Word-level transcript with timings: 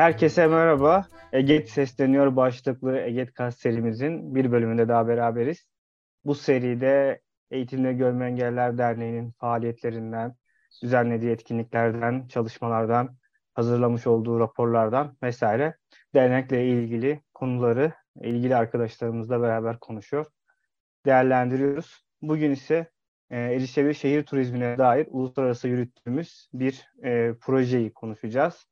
Herkese 0.00 0.46
merhaba. 0.46 1.06
Eget 1.32 1.70
Sesleniyor 1.70 2.36
başlıklı 2.36 2.98
Eget 2.98 3.34
Kas 3.34 3.56
serimizin 3.58 4.34
bir 4.34 4.52
bölümünde 4.52 4.88
daha 4.88 5.08
beraberiz. 5.08 5.64
Bu 6.24 6.34
seride 6.34 7.20
Eğitimde 7.50 7.92
Görme 7.92 8.26
Engeller 8.26 8.78
Derneği'nin 8.78 9.30
faaliyetlerinden, 9.30 10.34
düzenlediği 10.82 11.30
etkinliklerden, 11.30 12.28
çalışmalardan, 12.28 13.16
hazırlamış 13.54 14.06
olduğu 14.06 14.40
raporlardan 14.40 15.16
vesaire 15.22 15.76
dernekle 16.14 16.66
ilgili 16.66 17.22
konuları 17.34 17.92
ilgili 18.20 18.56
arkadaşlarımızla 18.56 19.42
beraber 19.42 19.78
konuşuyor, 19.78 20.26
değerlendiriyoruz. 21.06 22.04
Bugün 22.22 22.50
ise 22.50 22.90
e, 23.30 23.38
erişebilir 23.38 23.94
şehir 23.94 24.22
turizmine 24.22 24.78
dair 24.78 25.06
uluslararası 25.10 25.68
yürüttüğümüz 25.68 26.48
bir 26.52 26.88
e, 27.04 27.34
projeyi 27.40 27.92
konuşacağız. 27.92 28.69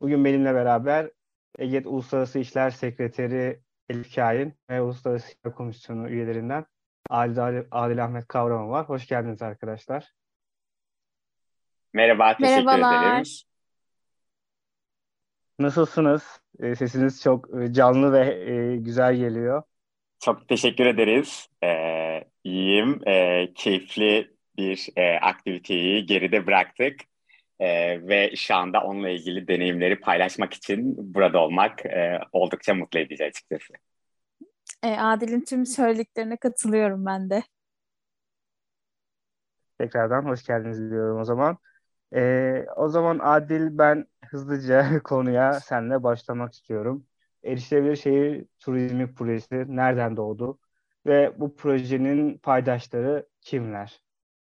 Bugün 0.00 0.24
benimle 0.24 0.54
beraber 0.54 1.10
EGET 1.58 1.86
Uluslararası 1.86 2.38
İşler 2.38 2.70
Sekreteri 2.70 3.60
Elif 3.90 4.14
Kain 4.14 4.54
ve 4.70 4.82
Uluslararası 4.82 5.32
İşler 5.32 5.54
Komisyonu 5.54 6.08
üyelerinden 6.08 6.66
Adil, 7.10 7.64
Adil 7.70 8.04
Ahmet 8.04 8.28
Kavramı 8.28 8.70
var. 8.70 8.88
Hoş 8.88 9.06
geldiniz 9.06 9.42
arkadaşlar. 9.42 10.12
Merhaba, 11.92 12.36
teşekkür 12.36 12.64
Merhabalar. 12.64 13.12
ederim. 13.12 13.24
Nasılsınız? 15.58 16.40
E, 16.60 16.74
sesiniz 16.74 17.22
çok 17.22 17.62
e, 17.62 17.72
canlı 17.72 18.12
ve 18.12 18.50
e, 18.50 18.76
güzel 18.76 19.16
geliyor. 19.16 19.62
Çok 20.20 20.48
teşekkür 20.48 20.86
ederiz. 20.86 21.48
Ee, 21.64 22.24
iyiyim. 22.44 23.00
Ee, 23.08 23.52
keyifli 23.54 24.36
bir 24.56 24.88
e, 24.96 25.18
aktiviteyi 25.18 26.06
geride 26.06 26.46
bıraktık. 26.46 27.09
Ee, 27.60 28.08
ve 28.08 28.36
şu 28.36 28.54
anda 28.54 28.80
onunla 28.80 29.08
ilgili 29.08 29.48
deneyimleri 29.48 30.00
paylaşmak 30.00 30.54
için 30.54 30.94
burada 31.14 31.38
olmak 31.38 31.86
e, 31.86 32.20
oldukça 32.32 32.74
mutlu 32.74 32.98
edici 32.98 33.24
açıkçası. 33.24 33.74
E, 34.82 34.96
Adil'in 34.96 35.44
tüm 35.44 35.66
söylediklerine 35.66 36.36
katılıyorum 36.36 37.06
ben 37.06 37.30
de. 37.30 37.42
Tekrardan 39.78 40.24
hoş 40.24 40.46
geldiniz 40.46 40.90
diyorum 40.90 41.20
o 41.20 41.24
zaman. 41.24 41.58
E, 42.14 42.64
o 42.76 42.88
zaman 42.88 43.18
Adil 43.22 43.78
ben 43.78 44.06
hızlıca 44.24 45.02
konuya 45.04 45.60
seninle 45.60 46.02
başlamak 46.02 46.52
istiyorum. 46.52 47.06
Erişilebilir 47.44 47.96
Şehir 47.96 48.44
Turizmi 48.58 49.14
Projesi 49.14 49.76
nereden 49.76 50.16
doğdu 50.16 50.58
ve 51.06 51.40
bu 51.40 51.56
projenin 51.56 52.38
paydaşları 52.38 53.26
kimler 53.40 54.02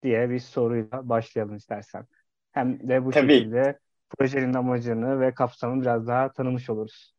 diye 0.03 0.31
bir 0.31 0.39
soruyla 0.39 1.09
başlayalım 1.09 1.57
istersen. 1.57 2.07
Hem 2.53 2.89
de 2.89 3.05
bu 3.05 3.11
Tabii. 3.11 3.33
şekilde 3.33 3.79
projenin 4.19 4.55
amacını 4.55 5.21
ve 5.21 5.35
kapsamını 5.35 5.83
biraz 5.83 6.07
daha 6.07 6.33
tanımış 6.33 6.71
oluruz. 6.71 7.15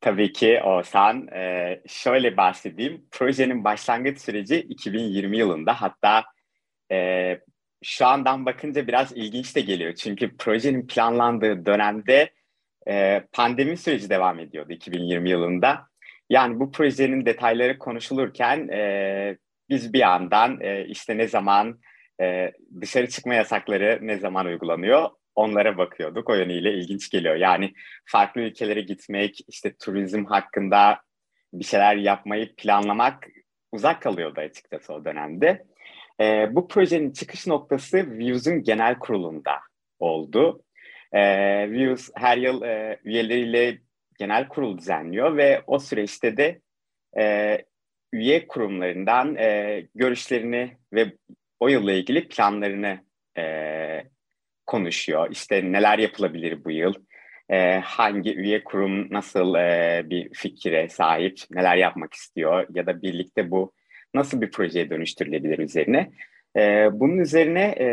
Tabii 0.00 0.32
ki 0.32 0.60
Oğuzhan. 0.64 1.28
Ee, 1.28 1.82
şöyle 1.86 2.36
bahsedeyim. 2.36 3.06
Projenin 3.10 3.64
başlangıç 3.64 4.20
süreci 4.20 4.60
2020 4.60 5.38
yılında. 5.38 5.82
Hatta 5.82 6.24
e, 6.92 7.38
şu 7.82 8.06
andan 8.06 8.46
bakınca 8.46 8.86
biraz 8.86 9.12
ilginç 9.16 9.56
de 9.56 9.60
geliyor. 9.60 9.94
Çünkü 9.94 10.36
projenin 10.36 10.86
planlandığı 10.86 11.66
dönemde 11.66 12.30
e, 12.88 13.24
pandemi 13.32 13.76
süreci 13.76 14.10
devam 14.10 14.38
ediyordu 14.38 14.72
2020 14.72 15.30
yılında. 15.30 15.86
Yani 16.30 16.60
bu 16.60 16.72
projenin 16.72 17.26
detayları 17.26 17.78
konuşulurken 17.78 18.68
e, 18.68 19.36
biz 19.68 19.92
bir 19.92 19.98
yandan 19.98 20.60
e, 20.60 20.84
işte 20.84 21.18
ne 21.18 21.28
zaman 21.28 21.80
e, 22.20 22.52
dışarı 22.80 23.08
çıkma 23.08 23.34
yasakları 23.34 23.98
ne 24.02 24.18
zaman 24.18 24.46
uygulanıyor 24.46 25.10
onlara 25.34 25.78
bakıyorduk. 25.78 26.30
O 26.30 26.34
yönüyle 26.34 26.72
ilginç 26.74 27.10
geliyor. 27.10 27.34
Yani 27.34 27.72
farklı 28.04 28.40
ülkelere 28.40 28.80
gitmek, 28.80 29.38
işte 29.48 29.74
turizm 29.76 30.24
hakkında 30.24 31.00
bir 31.52 31.64
şeyler 31.64 31.96
yapmayı 31.96 32.54
planlamak 32.56 33.28
uzak 33.72 34.02
kalıyordu 34.02 34.40
açıkçası 34.40 34.92
o 34.94 35.04
dönemde. 35.04 35.64
E, 36.20 36.48
bu 36.54 36.68
projenin 36.68 37.12
çıkış 37.12 37.46
noktası 37.46 38.18
Views'un 38.18 38.62
genel 38.62 38.98
kurulunda 38.98 39.60
oldu. 39.98 40.62
E, 41.12 41.20
Views 41.70 42.10
her 42.14 42.36
yıl 42.36 42.62
e, 42.62 43.00
üyeleriyle 43.04 43.78
genel 44.18 44.48
kurul 44.48 44.78
düzenliyor 44.78 45.36
ve 45.36 45.62
o 45.66 45.78
süreçte 45.78 46.36
de 46.36 46.60
e, 47.18 47.58
üye 48.12 48.46
kurumlarından 48.46 49.36
e, 49.36 49.80
görüşlerini 49.94 50.76
ve 50.92 51.12
o 51.62 51.68
yılla 51.68 51.92
ilgili 51.92 52.28
planlarını 52.28 52.98
e, 53.38 53.44
konuşuyor. 54.66 55.28
İşte 55.30 55.72
neler 55.72 55.98
yapılabilir 55.98 56.64
bu 56.64 56.70
yıl, 56.70 56.94
e, 57.50 57.78
hangi 57.78 58.34
üye 58.34 58.64
kurum 58.64 59.12
nasıl 59.12 59.54
e, 59.54 60.02
bir 60.10 60.34
fikire 60.34 60.88
sahip, 60.88 61.38
neler 61.50 61.76
yapmak 61.76 62.14
istiyor 62.14 62.66
ya 62.74 62.86
da 62.86 63.02
birlikte 63.02 63.50
bu 63.50 63.72
nasıl 64.14 64.40
bir 64.40 64.50
projeye 64.50 64.90
dönüştürülebilir 64.90 65.58
üzerine. 65.58 66.10
E, 66.56 66.88
bunun 66.92 67.18
üzerine 67.18 67.62
e, 67.80 67.86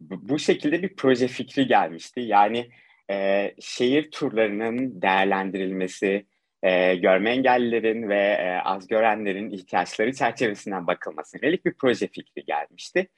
bu 0.00 0.38
şekilde 0.38 0.82
bir 0.82 0.96
proje 0.96 1.28
fikri 1.28 1.66
gelmişti. 1.66 2.20
Yani 2.20 2.70
e, 3.10 3.54
şehir 3.60 4.10
turlarının 4.10 5.02
değerlendirilmesi, 5.02 6.26
e, 6.66 6.96
görme 6.96 7.30
engellilerin 7.30 8.08
ve 8.08 8.20
e, 8.20 8.60
az 8.64 8.86
görenlerin 8.86 9.50
ihtiyaçları 9.50 10.12
çerçevesinden 10.12 10.86
bakılmasına 10.86 11.40
yönelik 11.42 11.66
bir 11.66 11.74
proje 11.74 12.06
fikri 12.06 12.44
gelmişti. 12.44 13.08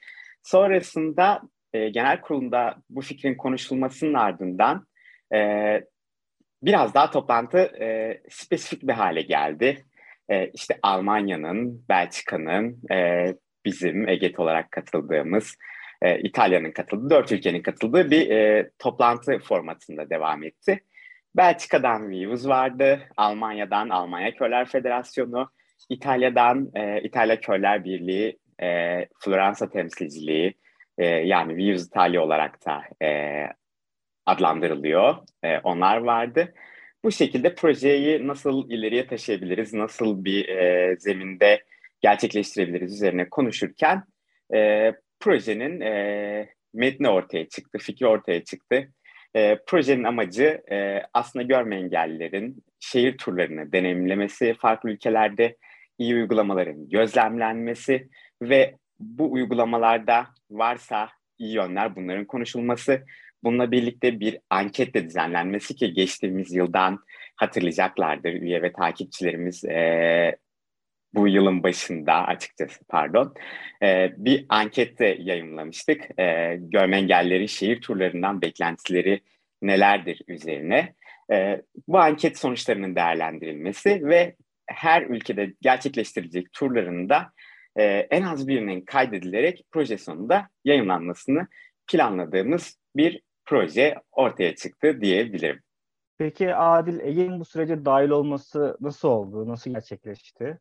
Sonrasında 0.42 1.42
e, 1.72 1.88
genel 1.88 2.20
kurulunda 2.20 2.76
bu 2.90 3.00
fikrin 3.00 3.34
konuşulmasının 3.34 4.14
ardından 4.14 4.86
e, 5.34 5.38
biraz 6.62 6.94
daha 6.94 7.10
toplantı 7.10 7.58
e, 7.58 8.20
spesifik 8.30 8.82
bir 8.82 8.92
hale 8.92 9.22
geldi. 9.22 9.84
E, 10.28 10.48
işte 10.48 10.78
Almanya'nın, 10.82 11.84
Belçika'nın, 11.88 12.82
e, 12.90 13.26
bizim 13.64 14.08
EGET 14.08 14.38
olarak 14.40 14.70
katıldığımız, 14.70 15.56
e, 16.02 16.18
İtalya'nın 16.20 16.72
katıldığı, 16.72 17.10
dört 17.10 17.32
ülkenin 17.32 17.62
katıldığı 17.62 18.10
bir 18.10 18.30
e, 18.30 18.70
toplantı 18.78 19.38
formatında 19.38 20.10
devam 20.10 20.44
etti. 20.44 20.80
Belçika'dan 21.38 22.10
Views 22.10 22.46
vardı, 22.46 23.00
Almanya'dan 23.16 23.88
Almanya 23.88 24.34
Körler 24.34 24.66
Federasyonu, 24.68 25.50
İtalya'dan 25.88 26.70
e, 26.74 27.02
İtalya 27.02 27.40
Körler 27.40 27.84
Birliği, 27.84 28.38
e, 28.62 28.98
Floransa 29.20 29.70
temsilciliği, 29.70 30.54
e, 30.98 31.06
yani 31.06 31.56
Views 31.56 31.86
İtalya 31.86 32.22
olarak 32.22 32.66
da 32.66 33.06
e, 33.06 33.42
adlandırılıyor. 34.26 35.16
E, 35.42 35.58
onlar 35.58 35.96
vardı. 35.96 36.54
Bu 37.04 37.12
şekilde 37.12 37.54
projeyi 37.54 38.26
nasıl 38.26 38.70
ileriye 38.70 39.06
taşıyabiliriz, 39.06 39.74
nasıl 39.74 40.24
bir 40.24 40.48
e, 40.48 40.96
zeminde 40.98 41.64
gerçekleştirebiliriz 42.00 42.94
üzerine 42.94 43.28
konuşurken 43.28 44.02
e, 44.54 44.92
projenin 45.20 45.80
e, 45.80 46.48
metni 46.74 47.08
ortaya 47.08 47.48
çıktı, 47.48 47.78
fikri 47.78 48.06
ortaya 48.06 48.44
çıktı. 48.44 48.88
E, 49.36 49.58
projenin 49.66 50.04
amacı 50.04 50.62
e, 50.70 51.02
aslında 51.14 51.42
görme 51.42 51.76
engellilerin 51.76 52.64
şehir 52.80 53.18
turlarını 53.18 53.72
deneyimlemesi, 53.72 54.54
farklı 54.54 54.90
ülkelerde 54.90 55.56
iyi 55.98 56.14
uygulamaların 56.14 56.88
gözlemlenmesi 56.88 58.08
ve 58.42 58.74
bu 59.00 59.32
uygulamalarda 59.32 60.26
varsa 60.50 61.08
iyi 61.38 61.54
yönler 61.54 61.96
bunların 61.96 62.24
konuşulması. 62.24 63.04
Bununla 63.44 63.70
birlikte 63.70 64.20
bir 64.20 64.38
anket 64.50 64.94
de 64.94 65.04
düzenlenmesi 65.04 65.76
ki 65.76 65.92
geçtiğimiz 65.92 66.54
yıldan 66.54 66.98
hatırlayacaklardır 67.36 68.32
üye 68.32 68.62
ve 68.62 68.72
takipçilerimiz 68.72 69.64
e, 69.64 70.36
bu 71.14 71.28
yılın 71.28 71.62
başında 71.62 72.12
açıkçası 72.12 72.84
pardon 72.88 73.34
e, 73.82 74.12
bir 74.16 74.46
anket 74.48 74.98
de 74.98 75.16
yayınlamıştık. 75.20 76.20
E, 76.20 76.56
görme 76.60 76.96
engellilerin 76.96 77.46
şehir 77.46 77.80
turlarından 77.80 78.42
beklentileri 78.42 79.20
nelerdir 79.62 80.22
üzerine. 80.28 80.94
E, 81.32 81.62
bu 81.88 81.98
anket 81.98 82.38
sonuçlarının 82.38 82.96
değerlendirilmesi 82.96 84.06
ve 84.06 84.36
her 84.66 85.02
ülkede 85.02 85.54
gerçekleştirilecek 85.60 86.52
turların 86.52 87.08
da 87.08 87.32
e, 87.76 87.84
en 88.10 88.22
az 88.22 88.48
birinin 88.48 88.80
kaydedilerek 88.80 89.64
proje 89.70 89.98
sonunda 89.98 90.48
yayınlanmasını 90.64 91.46
planladığımız 91.86 92.78
bir 92.96 93.22
proje 93.46 93.94
ortaya 94.12 94.54
çıktı 94.54 95.00
diyebilirim. 95.00 95.62
Peki 96.18 96.54
Adil, 96.54 97.00
Ege'nin 97.00 97.40
bu 97.40 97.44
sürece 97.44 97.84
dahil 97.84 98.10
olması 98.10 98.76
nasıl 98.80 99.08
oldu? 99.08 99.48
Nasıl 99.48 99.70
gerçekleşti? 99.70 100.58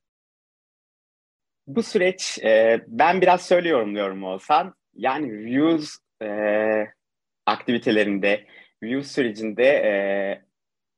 Bu 1.68 1.84
süreç 1.84 2.40
e, 2.44 2.82
ben 2.88 3.22
biraz 3.22 3.46
söylüyorum 3.46 3.96
diyorum 3.96 4.24
olsan. 4.24 4.76
Yani 4.96 5.46
views 5.46 5.98
e, 6.22 6.28
aktivitelerinde, 7.46 8.46
views 8.84 9.12
sürecinde 9.12 9.64
e, 9.64 9.92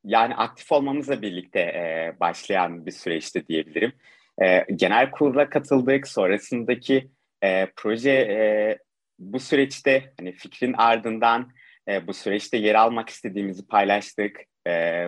yani 0.04 0.36
aktif 0.36 0.72
olmamızla 0.72 1.22
birlikte 1.22 1.60
e, 1.60 2.14
başlayan 2.20 2.86
bir 2.86 2.92
süreçti 2.92 3.48
diyebilirim. 3.48 3.94
E, 4.42 4.66
genel 4.76 5.12
kurula 5.12 5.50
katıldık. 5.50 6.08
Sonrasındaki 6.08 7.10
e, 7.44 7.68
proje 7.76 8.12
e, 8.12 8.78
bu 9.20 9.40
süreçte 9.40 10.14
hani 10.20 10.32
fikrin 10.32 10.74
ardından 10.74 11.52
e, 11.88 12.08
bu 12.08 12.14
süreçte 12.14 12.58
yer 12.58 12.76
almak 12.76 13.10
istediğimizi 13.10 13.68
paylaştık. 13.68 14.40
E, 14.68 15.06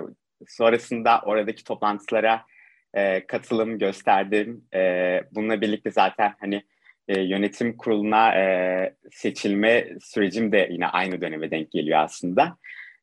sonrasında 0.48 1.22
oradaki 1.26 1.64
toplantılara 1.64 2.46
e, 2.94 3.28
katılım 3.28 3.80
gösterdim. 3.80 4.66
E, 4.74 5.22
bununla 5.32 5.62
birlikte 5.62 5.92
zaten 5.92 6.34
hani 6.40 6.64
e, 7.08 7.22
yönetim 7.22 7.78
kuruluna 7.78 8.36
e, 8.36 8.96
seçilme 9.12 9.88
sürecim 10.02 10.52
de 10.52 10.68
yine 10.72 10.88
aynı 10.88 11.22
döneme 11.22 11.52
denk 11.52 11.72
geliyor 11.72 12.00
aslında. 12.00 12.58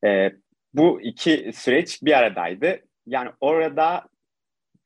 E, 0.05 0.31
bu 0.73 1.01
iki 1.01 1.51
süreç 1.53 2.03
bir 2.03 2.17
aradaydı. 2.17 2.79
Yani 3.07 3.29
orada 3.41 4.07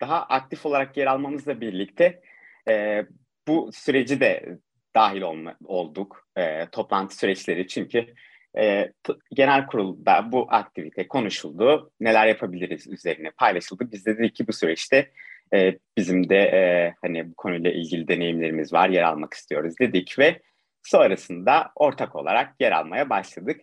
daha 0.01 0.23
aktif 0.23 0.65
olarak 0.65 0.97
yer 0.97 1.07
almamızla 1.07 1.61
birlikte 1.61 2.21
e, 2.69 3.05
bu 3.47 3.69
süreci 3.73 4.19
de 4.19 4.57
dahil 4.95 5.21
olma, 5.21 5.55
olduk. 5.65 6.27
E, 6.37 6.65
toplantı 6.69 7.17
süreçleri 7.17 7.67
çünkü 7.67 8.13
e, 8.59 8.91
genel 9.31 9.67
kurulda 9.67 10.31
bu 10.31 10.47
aktivite 10.49 11.07
konuşuldu. 11.07 11.91
Neler 11.99 12.27
yapabiliriz 12.27 12.87
üzerine 12.87 13.31
paylaşıldı. 13.31 13.91
Biz 13.91 14.05
de 14.05 14.17
dedik 14.17 14.35
ki 14.35 14.47
bu 14.47 14.53
süreçte 14.53 15.11
e, 15.53 15.77
bizim 15.97 16.29
de 16.29 16.37
e, 16.37 16.93
hani 17.01 17.31
bu 17.31 17.33
konuyla 17.35 17.71
ilgili 17.71 18.07
deneyimlerimiz 18.07 18.73
var, 18.73 18.89
yer 18.89 19.03
almak 19.03 19.33
istiyoruz 19.33 19.73
dedik 19.79 20.19
ve 20.19 20.41
sonrasında 20.83 21.71
ortak 21.75 22.15
olarak 22.15 22.53
yer 22.59 22.71
almaya 22.71 23.09
başladık. 23.09 23.61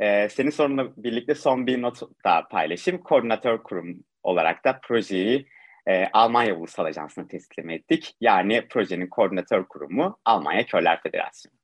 E, 0.00 0.28
senin 0.28 0.50
sorunla 0.50 0.92
birlikte 0.96 1.34
son 1.34 1.66
bir 1.66 1.82
not 1.82 2.02
da 2.24 2.48
paylaşayım. 2.50 3.02
Koordinatör 3.02 3.62
kurum 3.62 4.04
olarak 4.22 4.64
da 4.64 4.80
projeyi 4.82 5.46
e, 5.86 6.06
Almanya 6.12 6.54
Ulusal 6.56 6.84
Ajansı'na 6.84 7.28
teslim 7.28 7.70
ettik. 7.70 8.14
Yani 8.20 8.68
projenin 8.68 9.06
koordinatör 9.06 9.64
kurumu 9.64 10.18
Almanya 10.24 10.66
Körler 10.66 11.02
Federasyonu. 11.02 11.55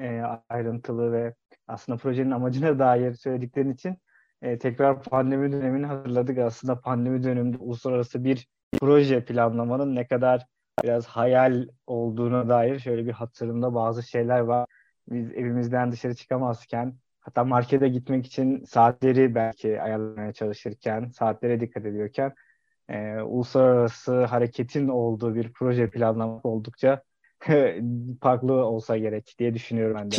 E, 0.00 0.22
ayrıntılı 0.48 1.12
ve 1.12 1.34
aslında 1.68 1.98
projenin 1.98 2.30
amacına 2.30 2.78
dair 2.78 3.14
söylediklerin 3.14 3.72
için 3.72 3.96
e, 4.42 4.58
tekrar 4.58 5.02
pandemi 5.02 5.52
dönemini 5.52 5.86
hatırladık. 5.86 6.38
Aslında 6.38 6.80
pandemi 6.80 7.22
döneminde 7.22 7.56
uluslararası 7.58 8.24
bir 8.24 8.48
proje 8.80 9.24
planlamanın 9.24 9.94
ne 9.94 10.06
kadar 10.06 10.46
biraz 10.84 11.06
hayal 11.06 11.68
olduğuna 11.86 12.48
dair 12.48 12.78
şöyle 12.78 13.06
bir 13.06 13.12
hatırımda 13.12 13.74
bazı 13.74 14.02
şeyler 14.02 14.40
var. 14.40 14.66
Biz 15.10 15.32
evimizden 15.32 15.92
dışarı 15.92 16.14
çıkamazken 16.14 16.94
hatta 17.20 17.44
markete 17.44 17.88
gitmek 17.88 18.26
için 18.26 18.64
saatleri 18.64 19.34
belki 19.34 19.82
ayarlamaya 19.82 20.32
çalışırken, 20.32 21.08
saatlere 21.08 21.60
dikkat 21.60 21.86
ediyorken 21.86 22.34
e, 22.88 23.20
uluslararası 23.20 24.24
hareketin 24.24 24.88
olduğu 24.88 25.34
bir 25.34 25.52
proje 25.52 25.90
planlamak 25.90 26.46
oldukça 26.46 27.02
farklı 28.22 28.52
olsa 28.52 28.96
gerek 28.96 29.34
diye 29.38 29.54
düşünüyorum 29.54 29.96
ben 30.00 30.10
de. 30.10 30.16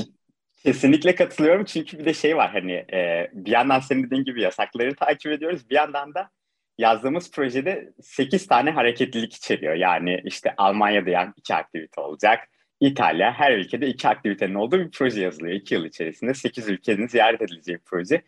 Kesinlikle 0.63 1.15
katılıyorum 1.15 1.65
çünkü 1.65 1.99
bir 1.99 2.05
de 2.05 2.13
şey 2.13 2.37
var 2.37 2.51
hani 2.51 2.71
e, 2.71 3.29
bir 3.33 3.51
yandan 3.51 3.79
senin 3.79 4.03
dediğin 4.03 4.23
gibi 4.23 4.41
yasakları 4.41 4.95
takip 4.95 5.31
ediyoruz 5.31 5.69
bir 5.69 5.75
yandan 5.75 6.13
da 6.13 6.29
yazdığımız 6.77 7.31
projede 7.31 7.93
8 8.01 8.47
tane 8.47 8.71
hareketlilik 8.71 9.33
içeriyor. 9.33 9.73
Yani 9.73 10.21
işte 10.25 10.53
Almanya'da 10.57 11.33
iki 11.37 11.55
aktivite 11.55 12.01
olacak. 12.01 12.49
İtalya 12.79 13.33
her 13.33 13.57
ülkede 13.57 13.87
iki 13.87 14.07
aktivitenin 14.07 14.55
olduğu 14.55 14.79
bir 14.79 14.91
proje 14.91 15.21
yazılıyor. 15.21 15.55
iki 15.55 15.73
yıl 15.73 15.85
içerisinde 15.85 16.33
8 16.33 16.69
ülkenin 16.69 17.07
ziyaret 17.07 17.41
edilecek 17.41 17.79
bir 17.79 17.85
proje. 17.85 18.21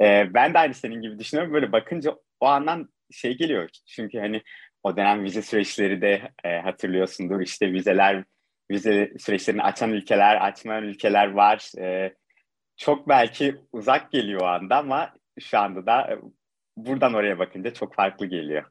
E, 0.00 0.34
ben 0.34 0.54
de 0.54 0.58
aynı 0.58 0.74
senin 0.74 1.00
gibi 1.00 1.18
düşünüyorum. 1.18 1.52
Böyle 1.54 1.72
bakınca 1.72 2.16
o 2.40 2.46
andan 2.46 2.88
şey 3.10 3.36
geliyor. 3.36 3.68
Çünkü 3.86 4.18
hani 4.18 4.42
o 4.82 4.96
dönem 4.96 5.24
vize 5.24 5.42
süreçleri 5.42 6.00
de 6.00 6.32
e, 6.44 6.58
hatırlıyorsundur. 6.58 7.40
İşte 7.40 7.72
vizeler 7.72 8.24
vize 8.70 9.12
süreçlerini 9.18 9.62
açan 9.62 9.90
ülkeler, 9.90 10.46
açmayan 10.46 10.84
ülkeler 10.84 11.32
var. 11.32 11.70
E, 11.78 12.14
çok 12.76 13.08
belki 13.08 13.56
uzak 13.72 14.12
geliyor 14.12 14.40
o 14.40 14.46
anda 14.46 14.76
ama 14.76 15.12
şu 15.40 15.58
anda 15.58 15.86
da 15.86 16.12
e, 16.12 16.18
buradan 16.76 17.14
oraya 17.14 17.38
bakınca 17.38 17.74
çok 17.74 17.94
farklı 17.94 18.26
geliyor. 18.26 18.64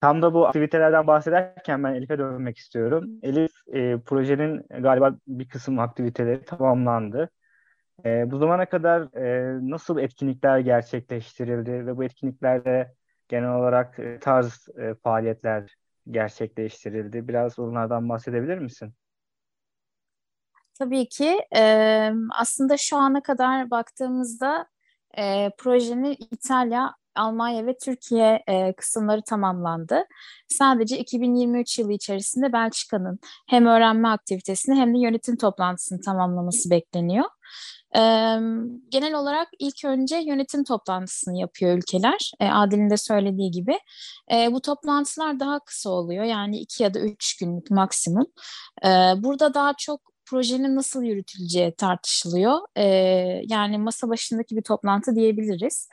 Tam 0.00 0.22
da 0.22 0.34
bu 0.34 0.46
aktivitelerden 0.46 1.06
bahsederken 1.06 1.84
ben 1.84 1.94
Elif'e 1.94 2.18
dönmek 2.18 2.56
istiyorum. 2.58 3.10
Elif, 3.22 3.52
e, 3.72 3.98
projenin 3.98 4.66
galiba 4.70 5.16
bir 5.26 5.48
kısım 5.48 5.78
aktiviteleri 5.78 6.44
tamamlandı. 6.44 7.30
E, 8.04 8.30
bu 8.30 8.38
zamana 8.38 8.66
kadar 8.66 9.16
e, 9.16 9.58
nasıl 9.70 9.98
etkinlikler 9.98 10.58
gerçekleştirildi 10.58 11.86
ve 11.86 11.96
bu 11.96 12.04
etkinliklerde 12.04 12.94
genel 13.28 13.54
olarak 13.54 13.98
e, 13.98 14.18
tarz 14.18 14.68
e, 14.78 14.94
faaliyetler 14.94 15.76
gerçekleştirildi. 16.10 17.28
Biraz 17.28 17.58
onlardan 17.58 18.08
bahsedebilir 18.08 18.58
misin? 18.58 18.94
Tabii 20.78 21.08
ki. 21.08 21.40
Aslında 22.38 22.76
şu 22.76 22.96
ana 22.96 23.22
kadar 23.22 23.70
baktığımızda 23.70 24.66
projenin 25.58 26.16
İtalya, 26.30 26.94
Almanya 27.14 27.66
ve 27.66 27.76
Türkiye 27.78 28.44
kısımları 28.76 29.22
tamamlandı. 29.22 30.04
Sadece 30.48 30.98
2023 30.98 31.78
yılı 31.78 31.92
içerisinde 31.92 32.52
Belçika'nın 32.52 33.18
hem 33.48 33.66
öğrenme 33.66 34.08
aktivitesini 34.08 34.74
hem 34.74 34.94
de 34.94 34.98
yönetim 34.98 35.36
toplantısını 35.36 36.00
tamamlaması 36.00 36.70
bekleniyor. 36.70 37.24
E, 37.96 38.00
genel 38.88 39.14
olarak 39.14 39.48
ilk 39.58 39.84
önce 39.84 40.16
yönetim 40.16 40.64
toplantısını 40.64 41.38
yapıyor 41.38 41.78
ülkeler. 41.78 42.32
E, 42.40 42.46
Adil'in 42.48 42.90
de 42.90 42.96
söylediği 42.96 43.50
gibi. 43.50 43.78
E, 44.32 44.52
bu 44.52 44.60
toplantılar 44.60 45.40
daha 45.40 45.58
kısa 45.58 45.90
oluyor. 45.90 46.24
Yani 46.24 46.58
iki 46.58 46.82
ya 46.82 46.94
da 46.94 47.00
üç 47.00 47.36
günlük 47.36 47.70
maksimum. 47.70 48.26
E, 48.84 48.88
burada 49.16 49.54
daha 49.54 49.74
çok 49.78 50.00
projenin 50.26 50.76
nasıl 50.76 51.02
yürütüleceği 51.02 51.74
tartışılıyor. 51.74 52.58
E, 52.76 52.84
yani 53.44 53.78
masa 53.78 54.08
başındaki 54.08 54.56
bir 54.56 54.62
toplantı 54.62 55.14
diyebiliriz. 55.14 55.88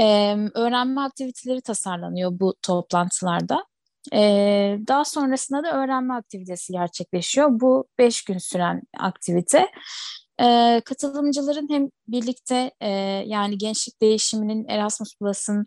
E, 0.00 0.36
öğrenme 0.54 1.00
aktiviteleri 1.00 1.60
tasarlanıyor 1.60 2.40
bu 2.40 2.54
toplantılarda. 2.62 3.64
Ee, 4.12 4.78
daha 4.88 5.04
sonrasında 5.04 5.62
da 5.62 5.82
öğrenme 5.82 6.14
aktivitesi 6.14 6.72
gerçekleşiyor. 6.72 7.48
Bu 7.60 7.88
beş 7.98 8.24
gün 8.24 8.38
süren 8.38 8.82
aktivite. 8.98 9.70
Ee, 10.40 10.80
katılımcıların 10.84 11.68
hem 11.70 11.88
birlikte 12.08 12.70
e, 12.80 12.88
yani 13.26 13.58
gençlik 13.58 14.00
değişiminin 14.00 14.68
Erasmus 14.68 15.18
Plus'ın 15.18 15.66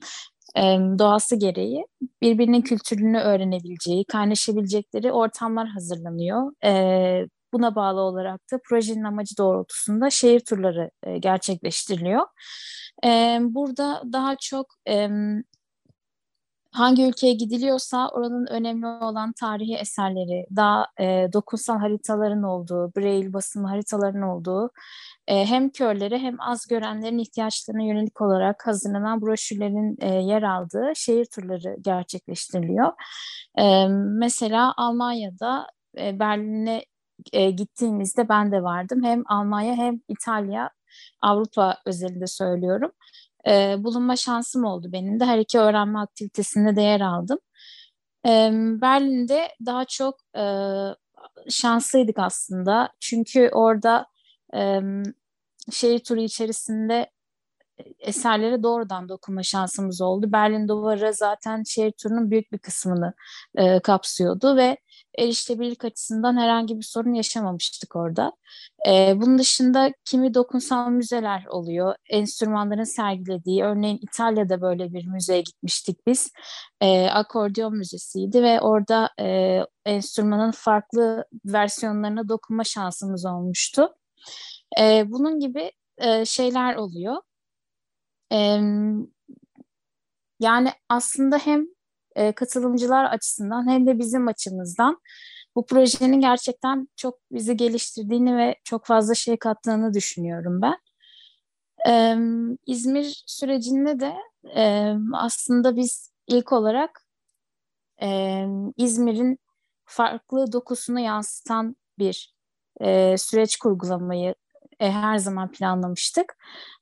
e, 0.55 0.61
doğası 0.99 1.35
gereği 1.35 1.85
birbirinin 2.21 2.61
kültürünü 2.61 3.19
öğrenebileceği, 3.19 4.05
kaynaşabilecekleri 4.05 5.11
ortamlar 5.11 5.67
hazırlanıyor. 5.67 6.51
E, 6.65 7.27
buna 7.53 7.75
bağlı 7.75 8.01
olarak 8.01 8.41
da 8.51 8.59
projenin 8.69 9.03
amacı 9.03 9.37
doğrultusunda 9.37 10.09
şehir 10.09 10.39
turları 10.39 10.91
e, 11.03 11.17
gerçekleştiriliyor. 11.17 12.21
E, 13.05 13.39
burada 13.41 14.03
daha 14.13 14.35
çok 14.41 14.67
e, 14.89 15.09
hangi 16.71 17.07
ülkeye 17.07 17.33
gidiliyorsa 17.33 18.09
oranın 18.09 18.47
önemli 18.47 18.87
olan 18.87 19.33
tarihi 19.33 19.75
eserleri, 19.75 20.45
daha 20.55 20.87
e, 20.99 21.27
dokunsal 21.33 21.77
haritaların 21.79 22.43
olduğu, 22.43 22.91
braille 22.97 23.33
basımı 23.33 23.67
haritaların 23.67 24.21
olduğu, 24.21 24.71
e, 25.27 25.45
hem 25.45 25.69
körlere 25.69 26.19
hem 26.19 26.41
az 26.41 26.67
görenlerin 26.67 27.17
ihtiyaçlarına 27.17 27.83
yönelik 27.83 28.21
olarak 28.21 28.67
hazırlanan 28.67 29.21
broşürlerin 29.21 29.97
e, 30.01 30.13
yer 30.15 30.43
aldığı 30.43 30.91
şehir 30.95 31.25
turları 31.25 31.75
gerçekleştiriliyor. 31.81 32.93
E, 33.59 33.87
mesela 34.19 34.73
Almanya'da 34.77 35.67
e, 35.97 36.19
Berlin'e 36.19 36.85
e, 37.33 37.51
gittiğimizde 37.51 38.29
ben 38.29 38.51
de 38.51 38.63
vardım. 38.63 39.03
Hem 39.03 39.23
Almanya 39.27 39.75
hem 39.75 40.01
İtalya, 40.07 40.69
Avrupa 41.21 41.77
özelinde 41.85 42.27
söylüyorum 42.27 42.91
e, 43.47 43.75
bulunma 43.83 44.15
şansım 44.15 44.63
oldu 44.65 44.91
benim 44.91 45.19
de. 45.19 45.25
Her 45.25 45.39
iki 45.39 45.59
öğrenme 45.59 45.99
aktivitesinde 45.99 46.75
de 46.75 46.81
yer 46.81 47.01
aldım. 47.01 47.39
E, 48.25 48.29
Berlin'de 48.81 49.47
daha 49.65 49.85
çok 49.85 50.19
e, 50.37 50.43
şanslıydık 51.49 52.19
aslında. 52.19 52.89
Çünkü 52.99 53.49
orada 53.53 54.07
e, 54.55 54.81
şehir 55.71 55.99
turu 55.99 56.21
içerisinde 56.21 57.11
eserlere 57.99 58.63
doğrudan 58.63 59.09
dokunma 59.09 59.43
şansımız 59.43 60.01
oldu. 60.01 60.31
Berlin 60.31 60.67
Duvarı 60.67 61.13
zaten 61.13 61.63
şehir 61.63 61.91
turunun 61.91 62.31
büyük 62.31 62.51
bir 62.51 62.57
kısmını 62.57 63.13
e, 63.55 63.79
kapsıyordu 63.79 64.55
ve 64.55 64.77
erişilebilirlik 65.17 65.85
açısından 65.85 66.37
herhangi 66.37 66.77
bir 66.77 66.83
sorun 66.83 67.13
yaşamamıştık 67.13 67.95
orada. 67.95 68.33
E, 68.87 69.13
bunun 69.21 69.37
dışında 69.37 69.93
kimi 70.05 70.33
dokunsal 70.33 70.89
müzeler 70.89 71.45
oluyor. 71.49 71.95
Enstrümanların 72.09 72.83
sergilediği, 72.83 73.63
örneğin 73.63 73.99
İtalya'da 74.01 74.61
böyle 74.61 74.93
bir 74.93 75.07
müzeye 75.07 75.41
gitmiştik 75.41 76.07
biz. 76.07 76.31
E, 76.81 77.07
akordeon 77.07 77.77
müzesiydi 77.77 78.43
ve 78.43 78.61
orada 78.61 79.09
e, 79.21 79.59
enstrümanın 79.85 80.51
farklı 80.51 81.25
versiyonlarına 81.45 82.29
dokunma 82.29 82.63
şansımız 82.63 83.25
olmuştu. 83.25 83.89
E, 84.79 85.11
bunun 85.11 85.39
gibi 85.39 85.71
e, 85.97 86.25
şeyler 86.25 86.75
oluyor. 86.75 87.21
E, 88.31 88.59
yani 90.39 90.71
aslında 90.89 91.37
hem 91.37 91.76
e, 92.17 92.31
katılımcılar 92.31 93.05
açısından 93.05 93.69
hem 93.69 93.87
de 93.87 93.99
bizim 93.99 94.27
açımızdan 94.27 95.01
bu 95.55 95.65
projenin 95.65 96.21
gerçekten 96.21 96.87
çok 96.95 97.19
bizi 97.31 97.57
geliştirdiğini 97.57 98.37
ve 98.37 98.55
çok 98.63 98.85
fazla 98.85 99.15
şey 99.15 99.37
kattığını 99.37 99.93
düşünüyorum 99.93 100.61
ben. 100.61 100.77
Ee, 101.89 102.17
İzmir 102.65 103.23
sürecinde 103.27 103.99
de 103.99 104.13
e, 104.55 104.93
aslında 105.13 105.75
biz 105.75 106.11
ilk 106.27 106.53
olarak 106.53 107.01
e, 108.01 108.43
İzmir'in 108.77 109.39
farklı 109.85 110.51
dokusunu 110.51 110.99
yansıtan 110.99 111.75
bir 111.99 112.35
e, 112.81 113.17
süreç 113.17 113.57
kurgulamayı 113.57 114.35
e, 114.79 114.91
her 114.91 115.17
zaman 115.17 115.51
planlamıştık. 115.51 116.37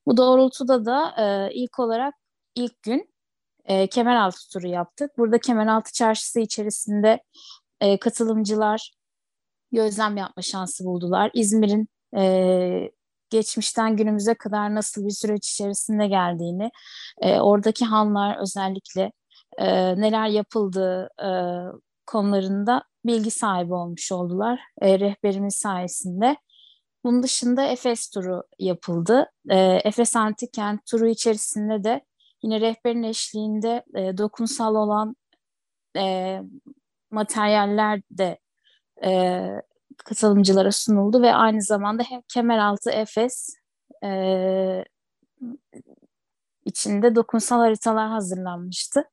Bu 0.05 0.17
doğrultuda 0.17 0.85
da 0.85 1.15
e, 1.17 1.53
ilk 1.53 1.79
olarak 1.79 2.13
ilk 2.55 2.81
gün 2.83 3.14
e, 3.65 3.87
Kemeraltı 3.87 4.49
turu 4.53 4.67
yaptık. 4.67 5.17
Burada 5.17 5.39
Kemeraltı 5.39 5.93
Çarşısı 5.93 6.39
içerisinde 6.39 7.23
e, 7.81 7.99
katılımcılar 7.99 8.91
gözlem 9.71 10.17
yapma 10.17 10.43
şansı 10.43 10.85
buldular. 10.85 11.31
İzmir'in 11.33 11.87
e, 12.17 12.91
geçmişten 13.29 13.97
günümüze 13.97 14.33
kadar 14.33 14.75
nasıl 14.75 15.05
bir 15.05 15.11
süreç 15.11 15.51
içerisinde 15.51 16.07
geldiğini, 16.07 16.71
e, 17.21 17.39
oradaki 17.39 17.85
hanlar 17.85 18.37
özellikle 18.41 19.11
e, 19.57 19.95
neler 20.01 20.27
yapıldığı 20.27 21.09
e, 21.23 21.29
konularında 22.05 22.83
bilgi 23.05 23.31
sahibi 23.31 23.73
olmuş 23.73 24.11
oldular 24.11 24.59
e, 24.81 24.99
rehberimiz 24.99 25.55
sayesinde. 25.55 26.37
Bunun 27.03 27.23
dışında 27.23 27.65
Efes 27.65 28.09
turu 28.09 28.43
yapıldı. 28.59 29.31
E, 29.49 29.57
Efes 29.83 30.15
Antik 30.15 30.53
Kent 30.53 30.85
turu 30.85 31.07
içerisinde 31.07 31.83
de 31.83 32.01
Yine 32.45 32.61
rehberin 32.61 33.03
eşliğinde 33.03 33.83
e, 33.95 34.17
dokunsal 34.17 34.75
olan 34.75 35.15
e, 35.97 36.39
materyaller 37.11 38.01
de 38.11 38.39
e, 39.03 39.41
katılımcılara 40.05 40.71
sunuldu 40.71 41.21
ve 41.21 41.33
aynı 41.33 41.61
zamanda 41.61 42.03
hem 42.03 42.21
Kemeraltı 42.33 42.91
Efes 42.91 43.55
e, 44.03 44.85
içinde 46.65 47.15
dokunsal 47.15 47.59
haritalar 47.59 48.09
hazırlanmıştı. 48.09 49.03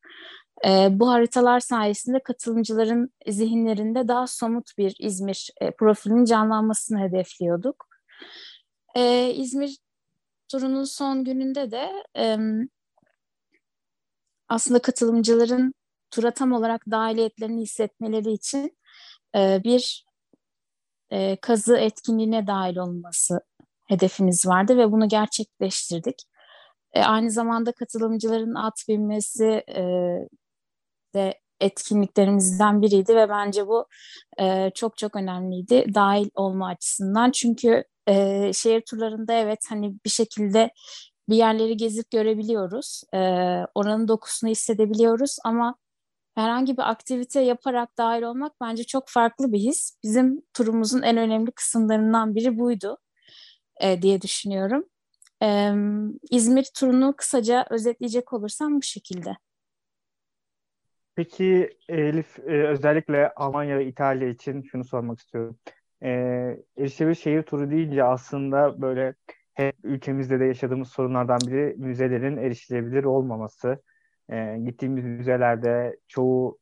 E, 0.66 0.88
bu 0.90 1.10
haritalar 1.10 1.60
sayesinde 1.60 2.22
katılımcıların 2.22 3.12
zihinlerinde 3.28 4.08
daha 4.08 4.26
somut 4.26 4.78
bir 4.78 4.96
İzmir 4.98 5.50
e, 5.60 5.70
profilinin 5.70 6.24
canlanmasını 6.24 7.00
hedefliyorduk. 7.00 7.88
E, 8.96 9.30
İzmir 9.34 9.78
turunun 10.48 10.84
son 10.84 11.24
gününde 11.24 11.70
de 11.70 11.92
e, 12.16 12.36
aslında 14.52 14.82
katılımcıların 14.82 15.74
tura 16.10 16.30
tam 16.30 16.52
olarak 16.52 16.84
dahiliyetlerini 16.90 17.62
hissetmeleri 17.62 18.32
için 18.32 18.78
e, 19.36 19.60
bir 19.64 20.06
e, 21.10 21.36
kazı 21.36 21.76
etkinliğine 21.76 22.46
dahil 22.46 22.76
olması 22.76 23.40
hedefimiz 23.88 24.46
vardı 24.46 24.78
ve 24.78 24.92
bunu 24.92 25.08
gerçekleştirdik. 25.08 26.22
E, 26.92 27.02
aynı 27.02 27.30
zamanda 27.30 27.72
katılımcıların 27.72 28.54
at 28.54 28.84
binmesi 28.88 29.64
e, 29.68 29.82
de 31.14 31.40
etkinliklerimizden 31.60 32.82
biriydi 32.82 33.16
ve 33.16 33.28
bence 33.28 33.66
bu 33.66 33.86
e, 34.40 34.70
çok 34.74 34.96
çok 34.96 35.16
önemliydi 35.16 35.84
dahil 35.94 36.28
olma 36.34 36.68
açısından. 36.68 37.30
Çünkü 37.30 37.84
e, 38.08 38.52
şehir 38.52 38.80
turlarında 38.90 39.32
evet 39.32 39.60
hani 39.68 39.94
bir 40.04 40.10
şekilde 40.10 40.70
bir 41.28 41.36
yerleri 41.36 41.76
gezip 41.76 42.10
görebiliyoruz. 42.10 43.02
E, 43.14 43.18
oranın 43.74 44.08
dokusunu 44.08 44.50
hissedebiliyoruz 44.50 45.38
ama 45.44 45.76
herhangi 46.34 46.76
bir 46.76 46.90
aktivite 46.90 47.40
yaparak 47.40 47.98
dahil 47.98 48.22
olmak 48.22 48.52
bence 48.60 48.84
çok 48.84 49.08
farklı 49.08 49.52
bir 49.52 49.58
his. 49.58 49.98
Bizim 50.02 50.42
turumuzun 50.54 51.02
en 51.02 51.16
önemli 51.16 51.52
kısımlarından 51.52 52.34
biri 52.34 52.58
buydu 52.58 52.98
e, 53.80 54.02
diye 54.02 54.22
düşünüyorum. 54.22 54.84
E, 55.42 55.72
İzmir 56.30 56.70
turunu 56.78 57.14
kısaca 57.16 57.66
özetleyecek 57.70 58.32
olursam 58.32 58.76
bu 58.76 58.82
şekilde. 58.82 59.36
Peki 61.14 61.78
Elif 61.88 62.38
özellikle 62.38 63.32
Almanya 63.34 63.78
ve 63.78 63.86
İtalya 63.86 64.28
için 64.28 64.62
şunu 64.62 64.84
sormak 64.84 65.18
istiyorum. 65.18 65.58
E, 66.02 66.08
erişebilir 66.78 67.14
şehir 67.14 67.42
turu 67.42 67.70
deyince 67.70 68.04
aslında 68.04 68.82
böyle 68.82 69.14
hep 69.54 69.76
ülkemizde 69.82 70.40
de 70.40 70.44
yaşadığımız 70.44 70.88
sorunlardan 70.88 71.38
biri 71.46 71.74
müzelerin 71.78 72.36
erişilebilir 72.36 73.04
olmaması. 73.04 73.82
E, 74.30 74.58
gittiğimiz 74.64 75.04
müzelerde 75.04 75.96
çoğu 76.08 76.58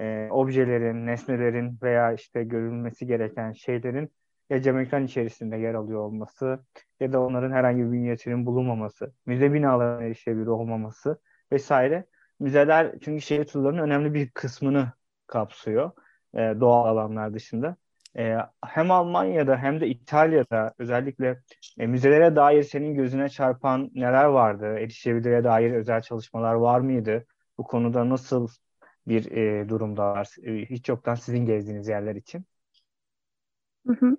e, 0.00 0.28
objelerin, 0.30 1.06
nesnelerin 1.06 1.78
veya 1.82 2.12
işte 2.12 2.44
görülmesi 2.44 3.06
gereken 3.06 3.52
şeylerin 3.52 4.10
ya 4.50 4.62
cam 4.62 4.78
ekran 4.78 5.04
içerisinde 5.04 5.56
yer 5.56 5.74
alıyor 5.74 6.00
olması 6.00 6.64
ya 7.00 7.12
da 7.12 7.20
onların 7.22 7.52
herhangi 7.52 7.82
bir 7.82 7.92
bünyesinin 7.92 8.46
bulunmaması, 8.46 9.14
müze 9.26 9.52
binalarına 9.52 10.04
erişilebilir 10.04 10.46
olmaması 10.46 11.20
vesaire. 11.52 12.06
Müzeler 12.40 12.92
çünkü 13.00 13.20
şehir 13.20 13.44
turlarının 13.44 13.82
önemli 13.82 14.14
bir 14.14 14.30
kısmını 14.30 14.92
kapsıyor 15.26 15.90
e, 16.34 16.38
doğal 16.38 16.86
alanlar 16.86 17.34
dışında 17.34 17.76
e, 18.18 18.36
hem 18.64 18.90
Almanya'da 18.90 19.56
hem 19.56 19.80
de 19.80 19.88
İtalya'da 19.88 20.74
özellikle 20.78 21.40
e, 21.78 21.86
müzelere 21.86 22.36
dair 22.36 22.62
senin 22.62 22.94
gözüne 22.94 23.28
çarpan 23.28 23.90
neler 23.94 24.24
vardı? 24.24 24.66
Erişebilirliğe 24.78 25.44
dair 25.44 25.72
özel 25.72 26.00
çalışmalar 26.00 26.54
var 26.54 26.80
mıydı? 26.80 27.26
Bu 27.58 27.64
konuda 27.64 28.08
nasıl 28.08 28.48
bir 29.06 29.30
e, 29.30 29.68
durumdalar? 29.68 30.36
E, 30.42 30.66
hiç 30.66 30.88
yoktan 30.88 31.14
sizin 31.14 31.46
gezdiğiniz 31.46 31.88
yerler 31.88 32.14
için. 32.14 32.44
Hı 33.86 33.92
hı. 33.92 34.16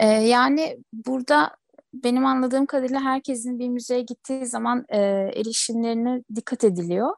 E, 0.00 0.06
yani 0.06 0.78
burada 0.92 1.56
benim 1.94 2.26
anladığım 2.26 2.66
kadarıyla 2.66 3.00
herkesin 3.00 3.58
bir 3.58 3.68
müzeye 3.68 4.02
gittiği 4.02 4.46
zaman 4.46 4.84
e, 4.88 4.98
erişimlerine 5.34 6.22
dikkat 6.36 6.64
ediliyor. 6.64 7.10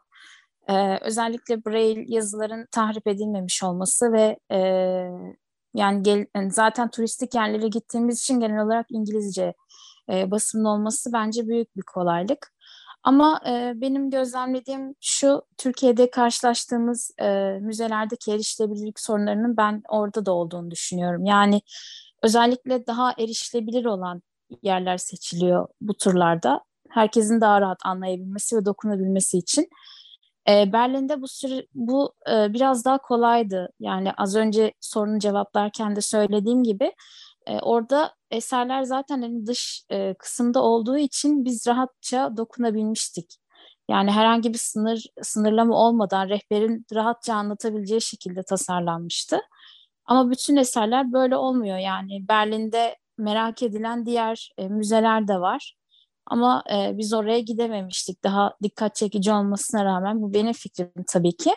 Ee, 0.68 0.98
özellikle 1.00 1.64
Braille 1.64 2.04
yazıların 2.06 2.66
tahrip 2.70 3.06
edilmemiş 3.06 3.62
olması 3.62 4.12
ve 4.12 4.38
e, 4.52 4.58
yani, 5.74 6.02
gel, 6.02 6.26
yani 6.36 6.52
zaten 6.52 6.90
turistik 6.90 7.34
yerlere 7.34 7.68
gittiğimiz 7.68 8.20
için 8.20 8.40
genel 8.40 8.64
olarak 8.64 8.86
İngilizce 8.90 9.54
e, 10.10 10.30
basımın 10.30 10.64
olması 10.64 11.12
bence 11.12 11.48
büyük 11.48 11.76
bir 11.76 11.82
kolaylık. 11.82 12.52
Ama 13.02 13.40
e, 13.48 13.72
benim 13.76 14.10
gözlemlediğim 14.10 14.94
şu, 15.00 15.42
Türkiye'de 15.58 16.10
karşılaştığımız 16.10 17.10
e, 17.20 17.58
müzelerdeki 17.60 18.32
erişilebilirlik 18.32 19.00
sorunlarının 19.00 19.56
ben 19.56 19.82
orada 19.88 20.26
da 20.26 20.32
olduğunu 20.32 20.70
düşünüyorum. 20.70 21.24
Yani 21.24 21.62
özellikle 22.22 22.86
daha 22.86 23.12
erişilebilir 23.18 23.84
olan 23.84 24.22
yerler 24.62 24.96
seçiliyor 24.98 25.68
bu 25.80 25.94
turlarda. 25.94 26.60
Herkesin 26.90 27.40
daha 27.40 27.60
rahat 27.60 27.78
anlayabilmesi 27.84 28.56
ve 28.56 28.64
dokunabilmesi 28.64 29.38
için. 29.38 29.68
E, 30.48 30.72
Berlin'de 30.72 31.22
bu 31.22 31.28
süre, 31.28 31.66
bu 31.74 32.14
e, 32.30 32.52
biraz 32.52 32.84
daha 32.84 32.98
kolaydı. 32.98 33.68
Yani 33.80 34.12
az 34.12 34.36
önce 34.36 34.72
sorunu 34.80 35.18
cevaplarken 35.18 35.96
de 35.96 36.00
söylediğim 36.00 36.62
gibi 36.62 36.92
e, 37.46 37.58
orada 37.60 38.14
eserler 38.30 38.82
zaten 38.82 39.22
hani 39.22 39.46
dış 39.46 39.82
e, 39.90 40.14
kısımda 40.14 40.62
olduğu 40.62 40.98
için 40.98 41.44
biz 41.44 41.66
rahatça 41.66 42.36
dokunabilmiştik. 42.36 43.36
Yani 43.90 44.10
herhangi 44.10 44.52
bir 44.52 44.58
sınır 44.58 45.04
sınırlama 45.22 45.76
olmadan 45.76 46.28
rehberin 46.28 46.86
rahatça 46.94 47.34
anlatabileceği 47.34 48.00
şekilde 48.00 48.42
tasarlanmıştı. 48.42 49.40
Ama 50.06 50.30
bütün 50.30 50.56
eserler 50.56 51.12
böyle 51.12 51.36
olmuyor. 51.36 51.78
Yani 51.78 52.28
Berlin'de 52.28 52.96
merak 53.18 53.62
edilen 53.62 54.06
diğer 54.06 54.50
e, 54.58 54.68
müzeler 54.68 55.28
de 55.28 55.40
var. 55.40 55.77
Ama 56.30 56.62
e, 56.72 56.98
biz 56.98 57.12
oraya 57.12 57.40
gidememiştik. 57.40 58.24
Daha 58.24 58.54
dikkat 58.62 58.94
çekici 58.94 59.32
olmasına 59.32 59.84
rağmen 59.84 60.22
bu 60.22 60.34
benim 60.34 60.52
fikrim 60.52 60.90
tabii 61.08 61.36
ki. 61.36 61.50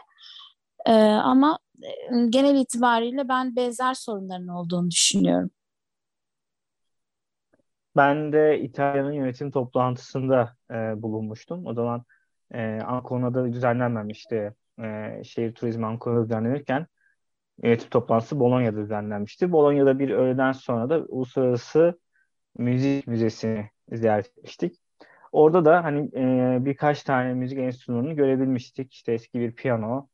E, 0.85 0.93
ama 1.03 1.59
e, 1.83 1.89
genel 2.29 2.55
itibariyle 2.55 3.29
ben 3.29 3.55
benzer 3.55 3.93
sorunların 3.93 4.47
olduğunu 4.47 4.91
düşünüyorum. 4.91 5.49
Ben 7.95 8.33
de 8.33 8.59
İtalya'nın 8.59 9.11
yönetim 9.11 9.51
toplantısında 9.51 10.55
e, 10.71 11.01
bulunmuştum. 11.01 11.65
O 11.65 11.73
zaman 11.73 12.03
e, 12.53 12.79
Ancona'da 12.81 13.53
düzenlenmemişti. 13.53 14.53
E, 14.83 15.21
şehir 15.23 15.53
turizmi 15.53 15.85
Ancona'da 15.85 16.23
düzenlenirken 16.23 16.87
yönetim 17.63 17.89
toplantısı 17.89 18.39
Bolonya'da 18.39 18.77
düzenlenmişti. 18.77 19.51
Bolonya'da 19.51 19.99
bir 19.99 20.09
öğleden 20.09 20.51
sonra 20.51 20.89
da 20.89 21.05
Uluslararası 21.07 21.99
Müzik 22.57 23.07
Müzesi'ni 23.07 23.69
ziyaret 23.91 24.27
etmiştik. 24.37 24.81
Orada 25.31 25.65
da 25.65 25.83
hani 25.83 26.09
e, 26.15 26.65
birkaç 26.65 27.03
tane 27.03 27.33
müzik 27.33 27.59
enstrümanını 27.59 28.13
görebilmiştik. 28.13 28.93
İşte 28.93 29.13
eski 29.13 29.39
bir 29.39 29.51
piyano, 29.55 30.07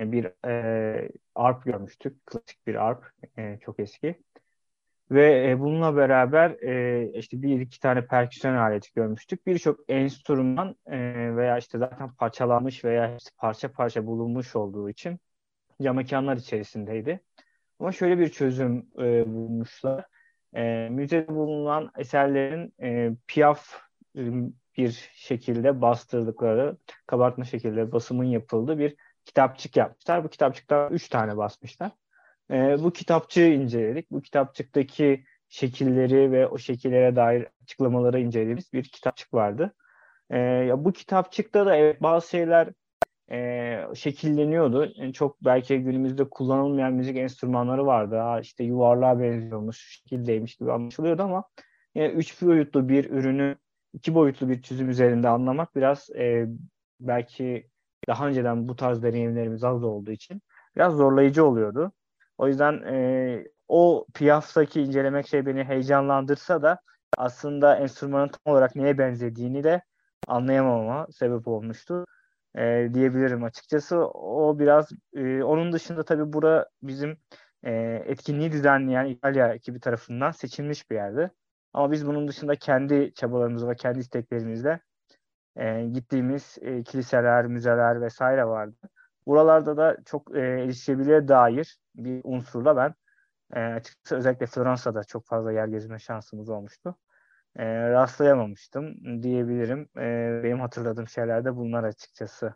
e, 0.00 0.12
bir 0.12 0.48
e, 0.48 1.08
arp 1.34 1.64
görmüştük. 1.64 2.26
Klasik 2.26 2.66
bir 2.66 2.74
arp, 2.74 3.12
e, 3.38 3.58
çok 3.58 3.80
eski. 3.80 4.22
Ve 5.10 5.50
e, 5.50 5.60
bununla 5.60 5.96
beraber 5.96 6.50
e, 6.50 7.10
işte 7.18 7.42
bir 7.42 7.60
iki 7.60 7.80
tane 7.80 8.06
perküsyon 8.06 8.54
aleti 8.54 8.90
görmüştük. 8.94 9.46
Birçok 9.46 9.80
enstrüman 9.88 10.76
e, 10.86 10.98
veya 11.36 11.58
işte 11.58 11.78
zaten 11.78 12.14
parçalanmış 12.14 12.84
veya 12.84 13.16
işte 13.16 13.30
parça 13.38 13.72
parça 13.72 14.06
bulunmuş 14.06 14.56
olduğu 14.56 14.90
için 14.90 15.20
cam 15.82 15.96
mekanlar 15.96 16.36
içerisindeydi. 16.36 17.20
Ama 17.78 17.92
şöyle 17.92 18.18
bir 18.18 18.28
çözüm 18.28 18.86
e, 18.98 19.26
bulmuşlar. 19.26 20.04
E, 20.56 20.88
müzede 20.90 21.28
bulunan 21.28 21.90
eserlerin 21.98 22.74
e, 22.82 23.10
Piaf 23.26 23.80
e, 24.16 24.20
bir 24.76 25.10
şekilde 25.14 25.80
bastırdıkları, 25.80 26.76
kabartma 27.06 27.44
şekilde 27.44 27.92
basımın 27.92 28.24
yapıldığı 28.24 28.78
bir 28.78 28.96
kitapçık 29.24 29.76
yapmışlar. 29.76 30.24
Bu 30.24 30.28
kitapçıktan 30.28 30.92
üç 30.92 31.08
tane 31.08 31.36
basmışlar. 31.36 31.92
E, 32.50 32.82
bu 32.82 32.92
kitapçığı 32.92 33.48
inceledik. 33.48 34.10
Bu 34.10 34.22
kitapçıktaki 34.22 35.24
şekilleri 35.48 36.32
ve 36.32 36.46
o 36.46 36.58
şekillere 36.58 37.16
dair 37.16 37.46
açıklamaları 37.62 38.20
incelediğimiz 38.20 38.72
bir 38.72 38.84
kitapçık 38.84 39.34
vardı. 39.34 39.74
E, 40.30 40.38
ya 40.38 40.84
bu 40.84 40.92
kitapçıkta 40.92 41.66
da 41.66 41.76
evet 41.76 42.02
bazı 42.02 42.28
şeyler 42.28 42.68
e, 43.30 43.78
şekilleniyordu. 43.94 44.92
Yani 44.96 45.12
çok 45.12 45.44
belki 45.44 45.78
günümüzde 45.78 46.28
kullanılmayan 46.30 46.92
müzik 46.92 47.16
enstrümanları 47.16 47.86
vardı. 47.86 48.16
Ha, 48.16 48.40
işte 48.40 48.64
yuvarlığa 48.64 49.20
benziyormuş, 49.20 50.00
şekildeymiş 50.02 50.56
gibi 50.56 50.72
anlaşılıyordu 50.72 51.22
ama 51.22 51.44
yani 51.94 52.12
üç 52.12 52.42
boyutlu 52.42 52.88
bir 52.88 53.10
ürünü 53.10 53.56
iki 53.92 54.14
boyutlu 54.14 54.48
bir 54.48 54.62
çözüm 54.62 54.90
üzerinde 54.90 55.28
anlamak 55.28 55.76
biraz 55.76 56.10
e, 56.10 56.46
belki 57.00 57.68
daha 58.08 58.28
önceden 58.28 58.68
bu 58.68 58.76
tarz 58.76 59.02
deneyimlerimiz 59.02 59.64
az 59.64 59.84
olduğu 59.84 60.10
için 60.10 60.42
biraz 60.76 60.94
zorlayıcı 60.94 61.44
oluyordu. 61.44 61.92
O 62.38 62.48
yüzden 62.48 62.82
e, 62.82 63.44
o 63.68 64.06
Piaf'taki 64.14 64.80
incelemek 64.82 65.28
şey 65.28 65.46
beni 65.46 65.64
heyecanlandırsa 65.64 66.62
da 66.62 66.80
aslında 67.16 67.76
enstrümanın 67.76 68.28
tam 68.28 68.52
olarak 68.52 68.76
neye 68.76 68.98
benzediğini 68.98 69.64
de 69.64 69.82
anlayamama 70.26 71.06
sebep 71.12 71.48
olmuştu 71.48 72.04
e, 72.58 72.88
diyebilirim 72.94 73.44
açıkçası. 73.44 73.98
O 74.14 74.58
biraz 74.58 74.90
e, 75.14 75.42
onun 75.42 75.72
dışında 75.72 76.04
tabii 76.04 76.32
bura 76.32 76.68
bizim 76.82 77.18
e, 77.64 77.72
etkinliği 78.06 78.52
düzenleyen 78.52 79.06
İtalya 79.06 79.54
ekibi 79.54 79.80
tarafından 79.80 80.30
seçilmiş 80.30 80.90
bir 80.90 80.96
yerdi. 80.96 81.30
Ama 81.72 81.92
biz 81.92 82.06
bunun 82.06 82.28
dışında 82.28 82.56
kendi 82.56 83.12
çabalarımızla 83.14 83.68
ve 83.68 83.76
kendi 83.76 83.98
isteklerimizle 83.98 84.80
e, 85.56 85.86
gittiğimiz 85.86 86.58
e, 86.60 86.82
kiliseler, 86.82 87.46
müzeler 87.46 88.00
vesaire 88.00 88.44
vardı. 88.46 88.76
Buralarda 89.26 89.76
da 89.76 89.96
çok 90.06 90.36
e, 90.36 90.40
erişebilirliğe 90.40 91.28
dair 91.28 91.78
bir 91.94 92.20
unsurla 92.24 92.76
ben 92.76 92.94
e, 93.54 93.60
açıkçası 93.60 94.16
özellikle 94.16 94.46
Floransa'da 94.46 95.04
çok 95.04 95.26
fazla 95.26 95.52
yer 95.52 95.66
gezme 95.66 95.98
şansımız 95.98 96.48
olmuştu. 96.48 96.96
E, 97.56 97.90
rastlayamamıştım 97.90 98.94
diyebilirim. 99.22 99.88
E, 99.98 100.40
benim 100.44 100.60
hatırladığım 100.60 101.08
şeyler 101.08 101.44
de 101.44 101.56
bunlar 101.56 101.84
açıkçası. 101.84 102.54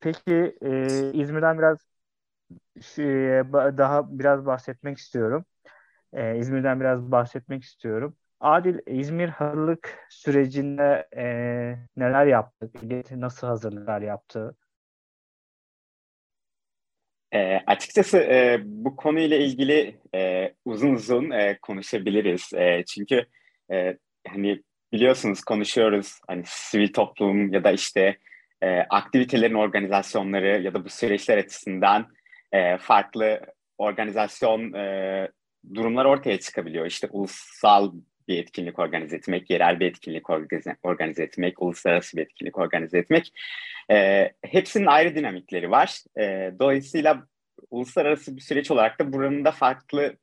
Peki 0.00 0.56
e, 0.62 1.10
İzmir'den 1.14 1.58
biraz 1.58 1.78
şey, 2.82 3.06
daha 3.78 4.18
biraz 4.18 4.46
bahsetmek 4.46 4.98
istiyorum. 4.98 5.44
E, 6.12 6.38
İzmir'den 6.38 6.80
biraz 6.80 7.12
bahsetmek 7.12 7.64
istiyorum. 7.64 8.16
Adil, 8.40 8.78
İzmir 8.86 9.30
hazırlık 9.30 10.06
sürecinde 10.10 11.08
e, 11.16 11.24
neler 11.96 12.26
yaptı? 12.26 12.70
Nasıl 13.20 13.46
hazırlıklar 13.46 14.02
yaptı? 14.02 14.56
E, 17.34 17.60
açıkçası 17.66 18.18
e, 18.18 18.60
bu 18.64 18.96
konuyla 18.96 19.36
ilgili 19.36 19.96
e, 20.14 20.52
uzun 20.64 20.94
uzun 20.94 21.30
e, 21.30 21.58
konuşabiliriz. 21.62 22.52
E, 22.54 22.84
çünkü 22.84 23.26
e, 23.72 23.96
hani 24.28 24.62
biliyorsunuz 24.92 25.40
konuşuyoruz 25.44 26.20
hani 26.28 26.42
sivil 26.46 26.92
toplum 26.92 27.52
ya 27.52 27.64
da 27.64 27.72
işte 27.72 28.16
e, 28.62 28.78
aktivitelerin 28.80 29.54
organizasyonları 29.54 30.62
ya 30.62 30.74
da 30.74 30.84
bu 30.84 30.88
süreçler 30.88 31.38
açısından 31.38 32.08
e, 32.52 32.78
farklı 32.78 33.40
organizasyon 33.78 34.72
e, 34.72 35.28
durumlar 35.74 36.04
ortaya 36.04 36.40
çıkabiliyor. 36.40 36.86
İşte 36.86 37.08
ulusal 37.10 37.92
bir 38.28 38.38
etkinlik 38.38 38.78
organize 38.78 39.16
etmek, 39.16 39.50
yerel 39.50 39.80
bir 39.80 39.86
etkinlik 39.86 40.30
organize, 40.82 41.22
etmek, 41.22 41.62
uluslararası 41.62 42.16
bir 42.16 42.22
etkinlik 42.22 42.58
organize 42.58 42.98
etmek. 42.98 43.32
E, 43.90 44.28
hepsinin 44.42 44.86
ayrı 44.86 45.14
dinamikleri 45.14 45.70
var. 45.70 45.98
E, 46.18 46.52
dolayısıyla 46.58 47.26
uluslararası 47.70 48.36
bir 48.36 48.42
süreç 48.42 48.70
olarak 48.70 48.98
da 48.98 49.12
buranın 49.12 49.44
da 49.44 49.50
farklı 49.50 50.16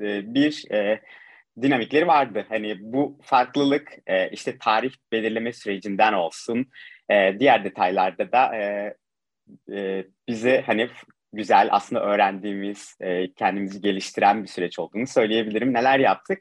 e, 0.00 0.34
bir 0.34 0.70
e, 0.72 1.00
dinamikleri 1.62 2.06
vardı. 2.06 2.46
Hani 2.48 2.76
bu 2.80 3.18
farklılık 3.22 3.92
e, 4.06 4.30
işte 4.30 4.58
tarih 4.58 4.92
belirleme 5.12 5.52
sürecinden 5.52 6.12
olsun, 6.12 6.66
e, 7.10 7.36
diğer 7.40 7.64
detaylarda 7.64 8.32
da 8.32 8.56
e, 8.56 8.94
e, 9.72 10.06
bize 10.28 10.62
hani 10.66 10.88
güzel 11.32 11.68
aslında 11.70 12.02
öğrendiğimiz, 12.02 12.96
e, 13.00 13.32
kendimizi 13.32 13.80
geliştiren 13.80 14.42
bir 14.42 14.48
süreç 14.48 14.78
olduğunu 14.78 15.06
söyleyebilirim. 15.06 15.74
Neler 15.74 15.98
yaptık? 15.98 16.38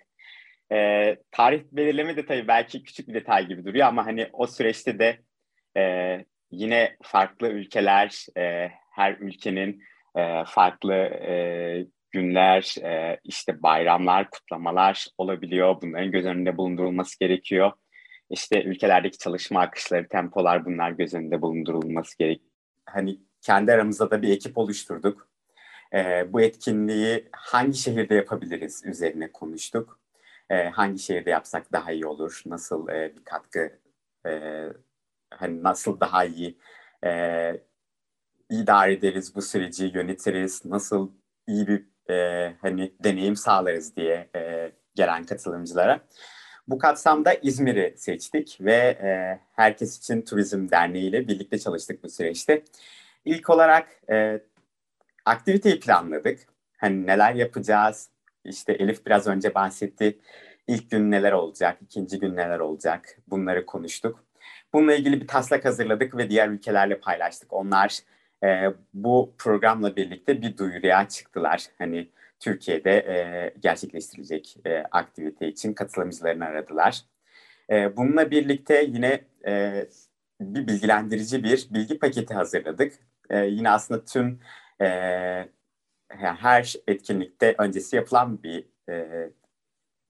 E, 0.72 1.18
tarih 1.32 1.64
belirleme 1.72 2.16
de 2.18 2.26
tabii 2.26 2.48
belki 2.48 2.84
küçük 2.84 3.08
bir 3.08 3.14
detay 3.14 3.48
gibi 3.48 3.66
duruyor 3.66 3.88
ama 3.88 4.06
hani 4.06 4.30
o 4.34 4.48
süreçte 4.48 5.00
de 5.00 5.20
e, 5.78 6.26
yine 6.52 6.98
farklı 7.04 7.48
ülkeler, 7.48 8.26
e, 8.38 8.72
her 8.92 9.18
ülkenin 9.20 9.84
e, 10.16 10.44
farklı 10.48 10.94
e, 10.94 11.86
günler, 12.12 12.76
e, 12.84 13.20
işte 13.24 13.64
bayramlar, 13.64 14.30
kutlamalar 14.30 15.08
olabiliyor. 15.18 15.82
Bunların 15.82 16.12
göz 16.12 16.26
önünde 16.26 16.58
bulundurulması 16.58 17.20
gerekiyor. 17.20 17.72
İşte 18.30 18.64
ülkelerdeki 18.64 19.18
çalışma 19.18 19.62
akışları, 19.62 20.08
tempolar 20.08 20.66
bunlar 20.66 20.92
göz 20.92 21.14
önünde 21.14 21.42
bulundurulması 21.42 22.18
gerek. 22.18 22.42
Hani 22.86 23.18
kendi 23.42 23.72
aramızda 23.72 24.12
da 24.12 24.22
bir 24.22 24.30
ekip 24.30 24.58
oluşturduk. 24.58 25.30
E, 25.94 26.34
bu 26.34 26.42
etkinliği 26.42 27.30
hangi 27.32 27.78
şehirde 27.78 28.16
yapabiliriz 28.16 28.86
üzerine 28.86 29.32
konuştuk. 29.32 30.01
E, 30.52 30.70
hangi 30.70 31.00
şehirde 31.00 31.30
yapsak 31.30 31.72
daha 31.74 31.92
iyi 31.92 32.06
olur, 32.06 32.42
nasıl 32.46 32.90
e, 32.90 33.16
bir 33.16 33.24
katkı, 33.24 33.80
e, 34.26 34.64
hani 35.34 35.64
nasıl 35.64 36.00
daha 36.00 36.26
iyi 36.26 36.58
e, 37.06 37.12
idare 38.50 38.94
ederiz 38.94 39.36
bu 39.36 39.42
süreci, 39.42 39.92
yönetiriz, 39.94 40.66
nasıl 40.66 41.12
iyi 41.48 41.68
bir 41.68 41.86
e, 42.14 42.54
hani 42.62 42.94
deneyim 43.04 43.36
sağlarız 43.36 43.96
diye 43.96 44.30
e, 44.36 44.72
gelen 44.96 45.26
katılımcılara. 45.26 46.02
Bu 46.68 46.78
kapsamda 46.78 47.34
İzmir'i 47.34 47.96
seçtik 47.98 48.58
ve 48.62 48.76
e, 48.76 49.40
Herkes 49.56 49.98
için 49.98 50.22
Turizm 50.22 50.70
Derneği 50.72 51.10
ile 51.10 51.28
birlikte 51.28 51.60
çalıştık 51.60 52.04
bu 52.04 52.10
süreçte. 52.10 52.64
İlk 53.26 53.50
olarak 53.50 53.90
e, 54.12 54.42
aktiviteyi 55.26 55.80
planladık. 55.80 56.40
Hani 56.78 57.08
neler 57.08 57.34
yapacağız? 57.34 58.11
İşte 58.46 58.74
Elif 58.74 59.06
biraz 59.06 59.28
önce 59.28 59.56
bahsetti. 59.56 60.20
İlk 60.68 60.92
gün 60.92 61.12
neler 61.12 61.32
olacak, 61.32 61.78
ikinci 61.82 62.20
gün 62.20 62.36
neler 62.36 62.60
olacak 62.60 63.18
bunları 63.28 63.66
konuştuk. 63.66 64.24
Bununla 64.74 64.94
ilgili 64.94 65.22
bir 65.22 65.28
taslak 65.28 65.66
hazırladık 65.66 66.18
ve 66.18 66.30
diğer 66.30 66.50
ülkelerle 66.50 67.00
paylaştık. 67.00 67.54
Onlar 67.54 68.00
e, 68.44 68.68
bu 68.94 69.34
programla 69.38 69.96
birlikte 69.96 70.42
bir 70.42 70.58
duyuruya 70.58 71.08
çıktılar. 71.08 71.66
Hani 71.78 72.10
Türkiye'de 72.40 72.92
e, 72.92 73.54
gerçekleştirilecek 73.60 74.58
e, 74.66 74.84
aktivite 74.92 75.48
için 75.48 75.74
katılımcılarını 75.74 76.46
aradılar. 76.46 77.02
E, 77.70 77.98
bununla 77.98 78.32
birlikte 78.32 78.84
yine 78.88 79.22
e, 79.48 79.86
bir 80.42 80.68
bilgilendirici 80.68 81.44
bir 81.44 81.68
bilgi 81.72 82.00
paketi 82.00 82.34
hazırladık. 82.34 82.94
E, 83.30 83.46
yine 83.46 83.70
aslında 83.70 84.06
tüm 84.06 84.40
e, 84.82 84.88
her 86.18 86.76
etkinlikte 86.88 87.56
öncesi 87.58 87.96
yapılan 87.96 88.44
bir 88.44 88.66
e, 88.90 89.30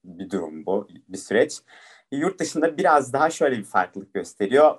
bir 0.04 0.30
durum 0.30 0.66
bu, 0.66 0.88
bir 1.08 1.18
süreç. 1.18 1.58
Yurt 2.12 2.40
dışında 2.40 2.78
biraz 2.78 3.12
daha 3.12 3.30
şöyle 3.30 3.58
bir 3.58 3.64
farklılık 3.64 4.14
gösteriyor 4.14 4.78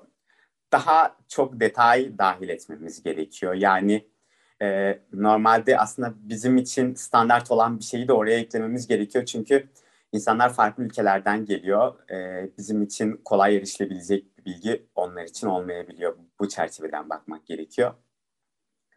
daha 0.73 1.17
çok 1.27 1.59
detay 1.59 2.17
dahil 2.17 2.49
etmemiz 2.49 3.03
gerekiyor. 3.03 3.53
Yani 3.53 4.07
e, 4.61 4.99
normalde 5.13 5.79
aslında 5.79 6.13
bizim 6.17 6.57
için 6.57 6.93
standart 6.93 7.51
olan 7.51 7.79
bir 7.79 7.83
şeyi 7.83 8.07
de 8.07 8.13
oraya 8.13 8.39
eklememiz 8.39 8.87
gerekiyor. 8.87 9.25
Çünkü 9.25 9.69
insanlar 10.11 10.53
farklı 10.53 10.83
ülkelerden 10.83 11.45
geliyor. 11.45 12.09
E, 12.09 12.49
bizim 12.57 12.81
için 12.81 13.21
kolay 13.25 13.57
erişilebilecek 13.57 14.37
bir 14.37 14.45
bilgi 14.45 14.85
onlar 14.95 15.23
için 15.23 15.47
olmayabiliyor. 15.47 16.17
Bu 16.39 16.49
çerçeveden 16.49 17.09
bakmak 17.09 17.45
gerekiyor. 17.45 17.93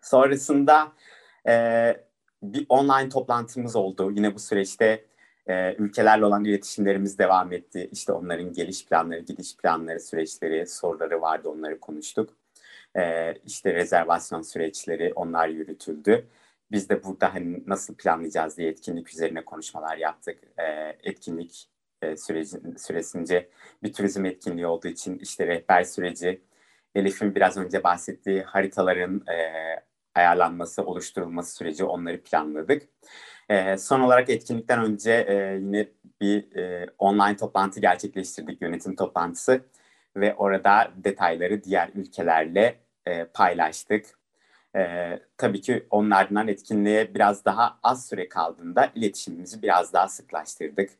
Sonrasında 0.02 0.92
e, 1.48 2.05
bir 2.52 2.66
online 2.68 3.08
toplantımız 3.08 3.76
oldu. 3.76 4.10
Yine 4.10 4.34
bu 4.34 4.38
süreçte 4.38 5.04
e, 5.46 5.74
ülkelerle 5.74 6.24
olan 6.24 6.44
iletişimlerimiz 6.44 7.18
devam 7.18 7.52
etti. 7.52 7.88
İşte 7.92 8.12
onların 8.12 8.52
geliş 8.52 8.86
planları, 8.86 9.20
gidiş 9.20 9.56
planları, 9.56 10.00
süreçleri, 10.00 10.66
soruları 10.66 11.20
vardı 11.20 11.48
onları 11.48 11.80
konuştuk. 11.80 12.30
E, 12.96 13.34
işte 13.46 13.74
rezervasyon 13.74 14.42
süreçleri 14.42 15.12
onlar 15.14 15.48
yürütüldü. 15.48 16.26
Biz 16.70 16.88
de 16.88 17.04
burada 17.04 17.34
hani 17.34 17.62
nasıl 17.66 17.94
planlayacağız 17.94 18.56
diye 18.56 18.68
etkinlik 18.70 19.10
üzerine 19.10 19.44
konuşmalar 19.44 19.96
yaptık. 19.96 20.38
E, 20.58 20.96
etkinlik 21.02 21.68
e, 22.02 22.16
süreci, 22.16 22.56
süresince 22.78 23.48
bir 23.82 23.92
turizm 23.92 24.24
etkinliği 24.24 24.66
olduğu 24.66 24.88
için 24.88 25.18
işte 25.18 25.46
rehber 25.46 25.84
süreci, 25.84 26.40
Elif'in 26.94 27.34
biraz 27.34 27.56
önce 27.56 27.84
bahsettiği 27.84 28.42
haritaların 28.42 29.22
e, 29.28 29.36
ayarlanması, 30.16 30.82
oluşturulması 30.82 31.56
süreci 31.56 31.84
onları 31.84 32.22
planladık. 32.22 32.82
E, 33.48 33.78
son 33.78 34.00
olarak 34.00 34.30
etkinlikten 34.30 34.84
önce 34.84 35.12
e, 35.12 35.34
yine 35.60 35.88
bir 36.20 36.56
e, 36.56 36.86
online 36.98 37.36
toplantı 37.36 37.80
gerçekleştirdik, 37.80 38.62
yönetim 38.62 38.96
toplantısı 38.96 39.60
ve 40.16 40.34
orada 40.34 40.90
detayları 40.96 41.64
diğer 41.64 41.90
ülkelerle 41.94 42.76
e, 43.06 43.24
paylaştık. 43.24 44.06
E, 44.76 45.20
tabii 45.38 45.60
ki 45.60 45.86
onlardan 45.90 46.48
etkinliğe 46.48 47.14
biraz 47.14 47.44
daha 47.44 47.78
az 47.82 48.08
süre 48.08 48.28
kaldığında 48.28 48.92
iletişimimizi 48.94 49.62
biraz 49.62 49.92
daha 49.92 50.08
sıklaştırdık. 50.08 50.90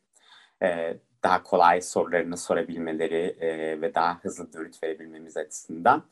E, 0.63 0.97
daha 1.23 1.43
kolay 1.43 1.81
sorularını 1.81 2.37
sorabilmeleri 2.37 3.35
e, 3.39 3.81
ve 3.81 3.95
daha 3.95 4.19
hızlı 4.19 4.53
dönüt 4.53 4.83
verebilmemiz 4.83 5.37
açısından. 5.37 6.03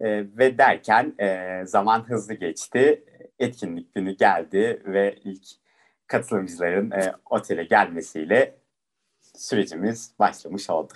E, 0.00 0.08
ve 0.38 0.58
derken 0.58 1.14
e, 1.18 1.60
zaman 1.66 2.08
hızlı 2.08 2.34
geçti. 2.34 3.04
Etkinlik 3.38 3.94
günü 3.94 4.16
geldi 4.16 4.82
ve 4.86 5.16
ilk 5.24 5.44
katılımcıların 6.06 6.90
e, 6.90 7.12
otele 7.30 7.64
gelmesiyle 7.64 8.56
sürecimiz 9.34 10.14
başlamış 10.18 10.70
oldu. 10.70 10.92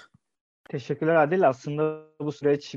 Teşekkürler 0.69 1.15
Adil. 1.15 1.49
Aslında 1.49 2.03
bu 2.21 2.33
süreç 2.33 2.75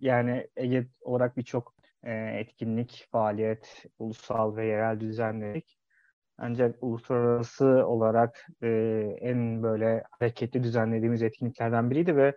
yani 0.00 0.48
Ege 0.56 0.86
olarak 1.00 1.36
birçok 1.36 1.74
e, 2.02 2.12
etkinlik, 2.14 3.08
faaliyet, 3.12 3.84
ulusal 3.98 4.56
ve 4.56 4.66
yerel 4.66 5.00
düzenledik. 5.00 5.78
Ancak 6.38 6.76
uluslararası 6.80 7.66
olarak 7.66 8.46
e, 8.62 8.68
en 9.20 9.62
böyle 9.62 10.04
hareketli 10.10 10.62
düzenlediğimiz 10.62 11.22
etkinliklerden 11.22 11.90
biriydi 11.90 12.16
ve 12.16 12.34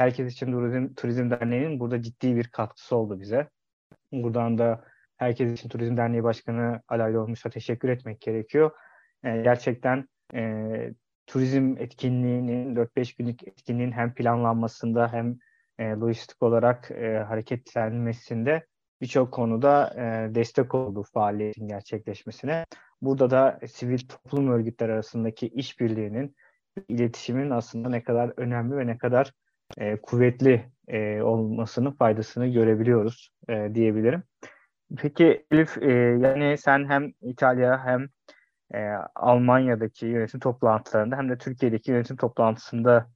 Herkes 0.00 0.32
için 0.32 0.52
Turizm, 0.52 0.94
Turizm 0.94 1.30
Derneği'nin 1.30 1.80
burada 1.80 2.02
ciddi 2.02 2.36
bir 2.36 2.48
katkısı 2.48 2.96
oldu 2.96 3.20
bize. 3.20 3.48
Buradan 4.12 4.58
da 4.58 4.84
Herkes 5.16 5.52
için 5.52 5.68
Turizm 5.68 5.96
Derneği 5.96 6.24
Başkanı 6.24 6.80
Alaylı 6.88 7.20
Olmuş'a 7.20 7.50
teşekkür 7.50 7.88
etmek 7.88 8.20
gerekiyor. 8.20 8.70
E, 9.24 9.42
gerçekten 9.42 10.08
e, 10.34 10.94
turizm 11.26 11.76
etkinliğinin, 11.78 12.76
4-5 12.76 13.16
günlük 13.18 13.48
etkinliğin 13.48 13.92
hem 13.92 14.14
planlanmasında 14.14 15.12
hem 15.12 15.38
e, 15.78 15.84
lojistik 15.84 16.42
olarak 16.42 16.90
e, 16.90 17.18
hareketlenmesinde 17.18 18.66
birçok 19.00 19.32
konuda 19.32 19.94
e, 19.96 20.34
destek 20.34 20.74
oldu 20.74 21.02
faaliyetin 21.14 21.68
gerçekleşmesine. 21.68 22.66
Burada 23.02 23.30
da 23.30 23.60
sivil 23.68 23.98
toplum 23.98 24.48
örgütleri 24.48 24.92
arasındaki 24.92 25.48
işbirliğinin, 25.48 26.36
iletişimin 26.88 27.50
aslında 27.50 27.88
ne 27.88 28.02
kadar 28.02 28.32
önemli 28.36 28.76
ve 28.76 28.86
ne 28.86 28.98
kadar 28.98 29.32
e, 29.78 29.96
kuvvetli 29.96 30.70
e, 30.88 31.22
olmasının 31.22 31.90
faydasını 31.90 32.46
görebiliyoruz 32.46 33.30
e, 33.48 33.74
diyebilirim. 33.74 34.22
Peki 34.96 35.46
Elif, 35.50 35.78
e, 35.82 35.92
yani 35.92 36.58
sen 36.58 36.88
hem 36.88 37.12
İtalya 37.22 37.84
hem 37.84 38.08
e, 38.74 38.78
Almanya'daki 39.14 40.06
yönetim 40.06 40.40
toplantılarında 40.40 41.16
hem 41.16 41.28
de 41.28 41.38
Türkiye'deki 41.38 41.90
yönetim 41.90 42.16
toplantısında 42.16 43.06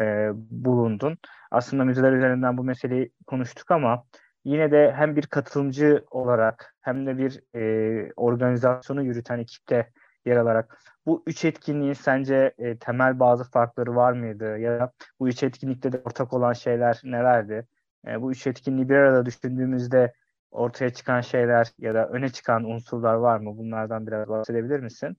e, 0.00 0.30
bulundun. 0.34 1.18
Aslında 1.50 1.84
müzeler 1.84 2.12
üzerinden 2.12 2.58
bu 2.58 2.64
meseleyi 2.64 3.12
konuştuk 3.26 3.70
ama 3.70 4.04
yine 4.44 4.70
de 4.70 4.92
hem 4.96 5.16
bir 5.16 5.26
katılımcı 5.26 6.04
olarak 6.10 6.74
hem 6.80 7.06
de 7.06 7.18
bir 7.18 7.40
e, 7.56 8.12
organizasyonu 8.16 9.02
yürüten 9.02 9.38
ekipte 9.38 9.90
yer 10.26 10.36
alarak 10.36 10.78
bu 11.06 11.22
üç 11.26 11.44
etkinliğin 11.44 11.92
sence 11.92 12.54
e, 12.58 12.78
temel 12.78 13.20
bazı 13.20 13.44
farkları 13.44 13.96
var 13.96 14.12
mıydı? 14.12 14.58
Ya 14.58 14.92
bu 15.20 15.28
üç 15.28 15.42
etkinlikte 15.42 15.92
de 15.92 16.02
ortak 16.04 16.32
olan 16.32 16.52
şeyler 16.52 17.00
nelerdi? 17.04 17.66
E, 18.06 18.22
bu 18.22 18.32
üç 18.32 18.46
etkinliği 18.46 18.88
bir 18.88 18.94
arada 18.94 19.26
düşündüğümüzde 19.26 20.12
ortaya 20.50 20.90
çıkan 20.92 21.20
şeyler 21.20 21.72
ya 21.78 21.94
da 21.94 22.08
öne 22.08 22.28
çıkan 22.28 22.64
unsurlar 22.64 23.14
var 23.14 23.38
mı? 23.38 23.58
Bunlardan 23.58 24.06
biraz 24.06 24.28
bahsedebilir 24.28 24.80
misin? 24.80 25.16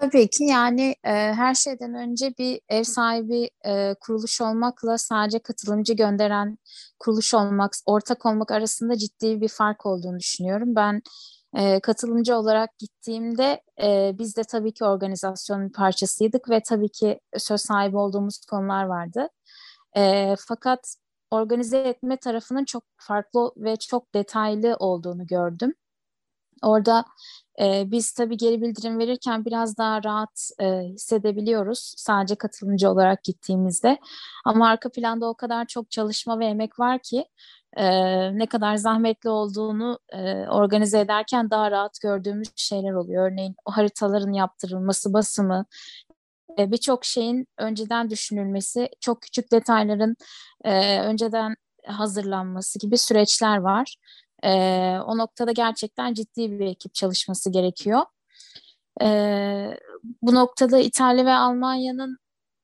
Tabii 0.00 0.30
ki 0.30 0.44
yani 0.44 0.94
e, 1.04 1.10
her 1.12 1.54
şeyden 1.54 1.94
önce 1.94 2.34
bir 2.38 2.60
ev 2.68 2.82
sahibi 2.82 3.50
e, 3.66 3.94
kuruluş 4.00 4.40
olmakla 4.40 4.98
sadece 4.98 5.38
katılımcı 5.38 5.94
gönderen 5.94 6.58
kuruluş 6.98 7.34
olmak, 7.34 7.72
ortak 7.86 8.26
olmak 8.26 8.50
arasında 8.50 8.96
ciddi 8.96 9.40
bir 9.40 9.48
fark 9.48 9.86
olduğunu 9.86 10.18
düşünüyorum. 10.18 10.74
Ben 10.76 11.02
e, 11.56 11.80
katılımcı 11.80 12.36
olarak 12.36 12.78
gittiğimde 12.78 13.62
e, 13.82 14.12
biz 14.18 14.36
de 14.36 14.44
tabii 14.44 14.72
ki 14.74 14.84
organizasyonun 14.84 15.68
parçasıydık 15.68 16.50
ve 16.50 16.60
tabii 16.62 16.88
ki 16.88 17.20
söz 17.38 17.60
sahibi 17.60 17.96
olduğumuz 17.96 18.40
konular 18.50 18.84
vardı. 18.84 19.28
E, 19.96 20.34
fakat 20.38 20.96
organize 21.30 21.78
etme 21.78 22.16
tarafının 22.16 22.64
çok 22.64 22.84
farklı 22.96 23.52
ve 23.56 23.76
çok 23.76 24.14
detaylı 24.14 24.76
olduğunu 24.78 25.26
gördüm. 25.26 25.74
Orada 26.62 27.04
e, 27.60 27.90
biz 27.90 28.12
tabii 28.12 28.36
geri 28.36 28.62
bildirim 28.62 28.98
verirken 28.98 29.44
biraz 29.44 29.78
daha 29.78 30.04
rahat 30.04 30.50
e, 30.60 30.66
hissedebiliyoruz 30.80 31.94
sadece 31.96 32.34
katılımcı 32.34 32.90
olarak 32.90 33.24
gittiğimizde. 33.24 33.98
Ama 34.44 34.68
arka 34.68 34.88
planda 34.90 35.26
o 35.26 35.34
kadar 35.34 35.66
çok 35.66 35.90
çalışma 35.90 36.38
ve 36.38 36.46
emek 36.46 36.78
var 36.80 36.98
ki 36.98 37.24
e, 37.76 37.86
ne 38.38 38.46
kadar 38.46 38.76
zahmetli 38.76 39.30
olduğunu 39.30 39.98
e, 40.12 40.48
organize 40.48 41.00
ederken 41.00 41.50
daha 41.50 41.70
rahat 41.70 42.00
gördüğümüz 42.02 42.48
şeyler 42.56 42.92
oluyor. 42.92 43.32
Örneğin 43.32 43.56
o 43.64 43.70
haritaların 43.70 44.32
yaptırılması, 44.32 45.12
basımı, 45.12 45.66
e, 46.58 46.72
birçok 46.72 47.04
şeyin 47.04 47.46
önceden 47.58 48.10
düşünülmesi, 48.10 48.88
çok 49.00 49.22
küçük 49.22 49.52
detayların 49.52 50.16
e, 50.64 51.00
önceden 51.00 51.56
hazırlanması 51.86 52.78
gibi 52.78 52.98
süreçler 52.98 53.58
var. 53.58 53.96
E, 54.44 54.50
o 55.06 55.18
noktada 55.18 55.52
gerçekten 55.52 56.14
ciddi 56.14 56.60
bir 56.60 56.66
ekip 56.66 56.94
çalışması 56.94 57.50
gerekiyor. 57.50 58.02
E, 59.02 59.06
bu 60.22 60.34
noktada 60.34 60.78
İtalya 60.78 61.24
ve 61.24 61.32
Almanya'nın 61.32 62.18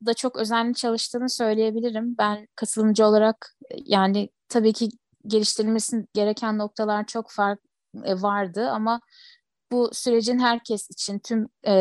da 0.06 0.14
çok 0.14 0.37
özenli 0.37 0.74
çalıştığını 0.74 1.28
söyleyebilirim. 1.30 2.14
Ben 2.18 2.48
katılımcı 2.56 3.06
olarak 3.06 3.56
yani 3.76 4.28
tabii 4.48 4.72
ki 4.72 4.88
geliştirilmesi 5.26 6.06
gereken 6.14 6.58
noktalar 6.58 7.06
çok 7.06 7.30
fark 7.30 7.61
e, 8.04 8.22
vardı 8.22 8.70
ama 8.70 9.00
bu 9.72 9.90
sürecin 9.92 10.38
herkes 10.38 10.90
için 10.90 11.18
tüm 11.18 11.48
e, 11.66 11.72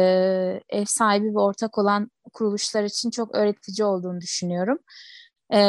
ev 0.69 0.85
sahibi 0.85 1.35
ve 1.35 1.39
ortak 1.39 1.77
olan 1.77 2.11
kuruluşlar 2.33 2.83
için 2.83 3.09
çok 3.09 3.35
öğretici 3.35 3.85
olduğunu 3.85 4.21
düşünüyorum. 4.21 4.77
E, 5.53 5.59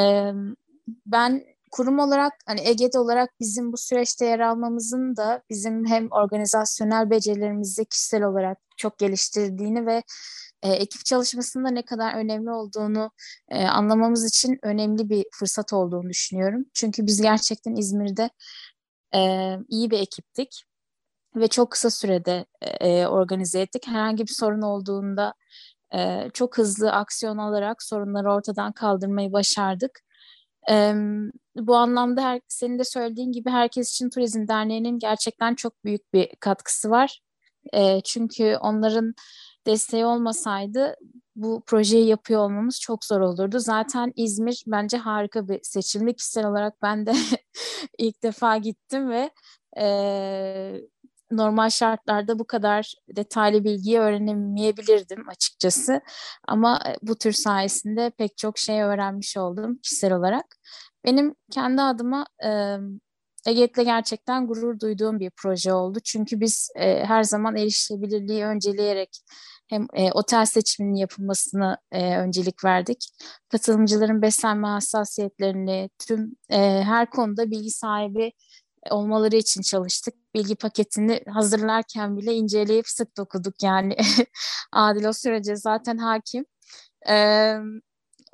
ben 1.06 1.44
kurum 1.72 1.98
olarak 1.98 2.32
hani 2.46 2.60
EGED 2.68 2.94
olarak 2.94 3.30
bizim 3.40 3.72
bu 3.72 3.76
süreçte 3.76 4.26
yer 4.26 4.40
almamızın 4.40 5.16
da 5.16 5.42
bizim 5.50 5.86
hem 5.86 6.08
organizasyonel 6.10 7.10
becerilerimizi 7.10 7.84
kişisel 7.84 8.22
olarak 8.22 8.58
çok 8.76 8.98
geliştirdiğini 8.98 9.86
ve 9.86 10.02
e, 10.62 10.72
ekip 10.72 11.04
çalışmasında 11.04 11.70
ne 11.70 11.82
kadar 11.84 12.14
önemli 12.14 12.50
olduğunu 12.50 13.10
e, 13.48 13.64
anlamamız 13.64 14.28
için 14.28 14.58
önemli 14.62 15.08
bir 15.08 15.24
fırsat 15.34 15.72
olduğunu 15.72 16.08
düşünüyorum. 16.08 16.64
Çünkü 16.74 17.06
biz 17.06 17.22
gerçekten 17.22 17.76
İzmir'de 17.76 18.30
e, 19.14 19.20
iyi 19.68 19.90
bir 19.90 19.98
ekiptik 19.98 20.64
ve 21.36 21.48
çok 21.48 21.70
kısa 21.70 21.90
sürede 21.90 22.46
e, 22.80 23.06
organize 23.06 23.60
ettik. 23.60 23.86
Herhangi 23.86 24.22
bir 24.22 24.32
sorun 24.32 24.62
olduğunda 24.62 25.34
e, 25.94 26.28
çok 26.34 26.58
hızlı 26.58 26.92
aksiyon 26.92 27.38
alarak 27.38 27.82
sorunları 27.82 28.32
ortadan 28.32 28.72
kaldırmayı 28.72 29.32
başardık. 29.32 30.00
E, 30.70 30.94
bu 31.56 31.76
anlamda 31.76 32.22
her, 32.22 32.40
senin 32.48 32.78
de 32.78 32.84
söylediğin 32.84 33.32
gibi 33.32 33.50
Herkes 33.50 33.90
için 33.90 34.10
Turizm 34.10 34.48
Derneği'nin 34.48 34.98
gerçekten 34.98 35.54
çok 35.54 35.84
büyük 35.84 36.12
bir 36.14 36.28
katkısı 36.40 36.90
var. 36.90 37.20
E, 37.72 38.00
çünkü 38.00 38.56
onların 38.60 39.14
desteği 39.66 40.04
olmasaydı 40.04 40.96
bu 41.36 41.62
projeyi 41.66 42.06
yapıyor 42.06 42.40
olmamız 42.40 42.80
çok 42.80 43.04
zor 43.04 43.20
olurdu. 43.20 43.58
Zaten 43.58 44.12
İzmir 44.16 44.64
bence 44.66 44.96
harika 44.96 45.48
bir 45.48 45.60
seçimli. 45.62 46.16
Kişisel 46.16 46.46
olarak 46.46 46.82
ben 46.82 47.06
de 47.06 47.12
ilk 47.98 48.22
defa 48.22 48.56
gittim 48.56 49.10
ve 49.10 49.30
e, 49.78 50.80
normal 51.36 51.70
şartlarda 51.70 52.38
bu 52.38 52.46
kadar 52.46 52.94
detaylı 53.16 53.64
bilgiyi 53.64 53.98
öğrenemeyebilirdim 53.98 55.28
açıkçası. 55.28 56.00
Ama 56.48 56.80
bu 57.02 57.18
tür 57.18 57.32
sayesinde 57.32 58.10
pek 58.18 58.36
çok 58.38 58.58
şey 58.58 58.82
öğrenmiş 58.82 59.36
oldum 59.36 59.78
kişisel 59.78 60.12
olarak. 60.12 60.56
Benim 61.04 61.34
kendi 61.50 61.82
adıma 61.82 62.26
e, 62.44 62.76
Eget'le 63.46 63.84
gerçekten 63.84 64.46
gurur 64.46 64.80
duyduğum 64.80 65.20
bir 65.20 65.30
proje 65.30 65.72
oldu. 65.72 65.98
Çünkü 66.04 66.40
biz 66.40 66.70
e, 66.76 67.04
her 67.04 67.22
zaman 67.22 67.56
erişilebilirliği 67.56 68.44
önceleyerek 68.44 69.20
hem 69.68 69.86
e, 69.94 70.12
otel 70.12 70.44
seçiminin 70.44 70.94
yapılmasını 70.94 71.78
e, 71.92 72.16
öncelik 72.18 72.64
verdik. 72.64 73.08
Katılımcıların 73.48 74.22
beslenme 74.22 74.68
hassasiyetlerini 74.68 75.90
tüm 75.98 76.36
e, 76.50 76.82
her 76.82 77.10
konuda 77.10 77.50
bilgi 77.50 77.70
sahibi 77.70 78.32
olmaları 78.90 79.36
için 79.36 79.62
çalıştık. 79.62 80.14
Bilgi 80.34 80.56
paketini 80.56 81.20
hazırlarken 81.28 82.16
bile 82.16 82.32
inceleyip 82.32 82.88
sık 82.88 83.16
dokuduk 83.16 83.62
yani. 83.62 83.96
Adil 84.72 85.04
o 85.04 85.12
sürece 85.12 85.56
zaten 85.56 85.98
hakim. 85.98 86.44
E, 87.08 87.56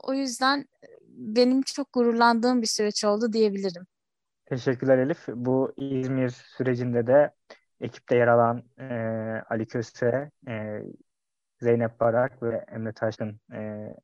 o 0.02 0.14
yüzden 0.14 0.66
benim 1.08 1.62
çok 1.62 1.92
gururlandığım 1.92 2.62
bir 2.62 2.66
süreç 2.66 3.04
oldu 3.04 3.32
diyebilirim. 3.32 3.86
Teşekkürler 4.46 4.98
Elif. 4.98 5.28
Bu 5.28 5.72
İzmir 5.76 6.30
sürecinde 6.30 7.06
de 7.06 7.30
ekipte 7.80 8.16
yer 8.16 8.28
alan 8.28 8.62
e, 8.78 8.84
Ali 9.50 9.66
Köse, 9.66 10.30
e, 10.48 10.82
Zeynep 11.60 12.00
Barak 12.00 12.42
ve 12.42 12.64
Emre 12.72 12.92
Taşkın, 12.92 13.40
e, 13.52 13.58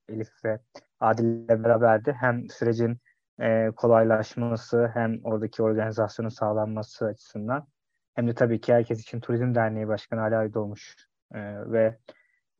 Elif 0.09 0.45
ve 0.45 0.59
Adil 1.01 1.25
ile 1.25 1.65
beraberdi. 1.65 2.17
Hem 2.21 2.51
sürecin 2.51 2.99
e, 3.41 3.71
kolaylaşması 3.77 4.91
hem 4.95 5.25
oradaki 5.25 5.63
organizasyonun 5.63 6.29
sağlanması 6.29 7.07
açısından 7.07 7.67
hem 8.15 8.29
de 8.29 8.35
tabii 8.35 8.61
ki 8.61 8.75
herkes 8.75 9.01
için 9.01 9.21
Turizm 9.21 9.55
Derneği 9.55 9.89
Başkanı 9.89 10.23
Ali 10.23 10.37
Aydoğmuş 10.37 10.97
e, 11.35 11.41
ve 11.73 11.99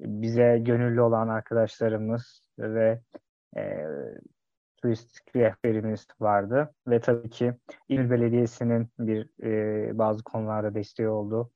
bize 0.01 0.59
gönüllü 0.59 1.01
olan 1.01 1.29
arkadaşlarımız 1.29 2.43
ve 2.59 3.01
e, 3.57 3.87
turistik 4.83 5.37
rehberimiz 5.37 6.07
vardı 6.21 6.75
ve 6.87 7.01
tabii 7.01 7.31
ki 7.31 7.55
İzmir 7.89 8.11
Belediyesi'nin 8.11 8.89
bir 8.99 9.29
e, 9.43 9.99
bazı 9.99 10.25
konularda 10.25 10.75
desteği 10.75 11.09
oldu. 11.09 11.51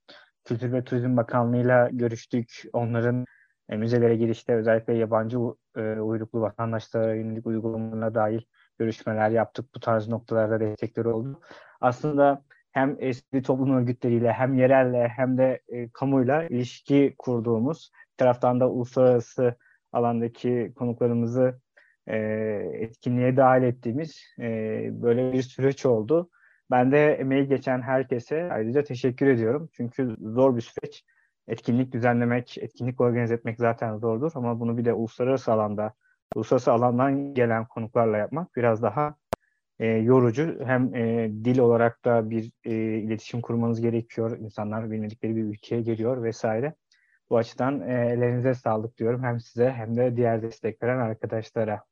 Kültür 0.44 0.72
ve 0.72 0.84
Turizm 0.84 1.16
Bakanlığı'yla 1.16 1.88
görüştük. 1.92 2.62
Onların 2.72 3.24
e, 3.68 3.76
müzelere 3.76 4.16
girişte 4.16 4.54
özellikle 4.54 4.94
yabancı 4.94 5.38
e, 5.76 5.80
uyruklu 6.00 6.40
vatandaşlara 6.40 7.14
yönelik 7.14 7.46
uygulamalarına 7.46 8.14
dair 8.14 8.48
görüşmeler 8.78 9.30
yaptık. 9.30 9.74
Bu 9.74 9.80
tarz 9.80 10.08
noktalarda 10.08 10.61
destekleri 10.61 11.08
oldu. 11.08 11.40
Aslında 11.80 12.42
hem 12.78 12.96
eski 13.00 13.42
toplum 13.42 13.76
örgütleriyle 13.76 14.32
hem 14.32 14.54
yerelle 14.54 15.08
hem 15.08 15.38
de 15.38 15.60
e, 15.68 15.88
kamuyla 15.88 16.44
ilişki 16.44 17.14
kurduğumuz 17.18 17.90
bir 18.12 18.16
taraftan 18.16 18.60
da 18.60 18.70
uluslararası 18.70 19.56
alandaki 19.92 20.72
konuklarımızı 20.76 21.60
e, 22.06 22.16
etkinliğe 22.72 23.36
dahil 23.36 23.62
ettiğimiz 23.62 24.22
e, 24.38 24.44
böyle 25.02 25.32
bir 25.32 25.42
süreç 25.42 25.86
oldu. 25.86 26.30
Ben 26.70 26.92
de 26.92 27.14
emeği 27.14 27.48
geçen 27.48 27.82
herkese 27.82 28.52
ayrıca 28.52 28.82
teşekkür 28.84 29.26
ediyorum. 29.26 29.68
Çünkü 29.72 30.16
zor 30.20 30.56
bir 30.56 30.60
süreç. 30.60 31.04
Etkinlik 31.48 31.92
düzenlemek, 31.92 32.58
etkinlik 32.58 33.00
organize 33.00 33.34
etmek 33.34 33.58
zaten 33.58 33.96
zordur 33.96 34.32
ama 34.34 34.60
bunu 34.60 34.78
bir 34.78 34.84
de 34.84 34.92
uluslararası 34.92 35.52
alanda, 35.52 35.92
uluslararası 36.34 36.72
alandan 36.72 37.34
gelen 37.34 37.64
konuklarla 37.66 38.16
yapmak 38.16 38.56
biraz 38.56 38.82
daha 38.82 39.14
e, 39.78 39.86
yorucu. 39.86 40.58
Hem 40.64 40.94
e, 40.94 41.30
dil 41.44 41.58
olarak 41.58 42.04
da 42.04 42.30
bir 42.30 42.50
e, 42.64 42.72
iletişim 42.98 43.40
kurmanız 43.40 43.80
gerekiyor. 43.80 44.38
İnsanlar 44.38 44.90
bilmedikleri 44.90 45.36
bir 45.36 45.44
ülkeye 45.44 45.82
geliyor 45.82 46.22
vesaire. 46.22 46.74
Bu 47.30 47.36
açıdan 47.36 47.80
e, 47.80 47.92
ellerinize 47.92 48.54
sağlık 48.54 48.98
diyorum 48.98 49.22
hem 49.22 49.40
size 49.40 49.70
hem 49.70 49.96
de 49.96 50.16
diğer 50.16 50.42
destek 50.42 50.82
veren 50.82 50.98
arkadaşlara. 50.98 51.84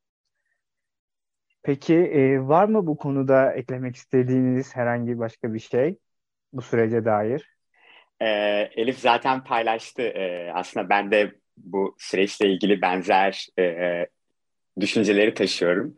Peki 1.62 1.94
e, 1.94 2.40
var 2.49 2.68
mı 2.68 2.87
bu 2.87 2.96
konuda 2.96 3.53
eklemek 3.53 3.96
istediğiniz 3.96 4.77
herhangi 4.77 5.18
başka 5.18 5.55
bir 5.55 5.59
şey 5.59 5.99
bu 6.53 6.62
sürece 6.62 7.05
dair? 7.05 7.57
E, 8.20 8.27
Elif 8.77 8.99
zaten 8.99 9.44
paylaştı. 9.44 10.03
E, 10.03 10.53
aslında 10.55 10.88
ben 10.88 11.11
de 11.11 11.33
bu 11.57 11.96
süreçle 11.99 12.49
ilgili 12.49 12.83
benzer 12.83 13.46
e, 13.59 14.07
düşünceleri 14.81 15.35
taşıyorum. 15.35 15.94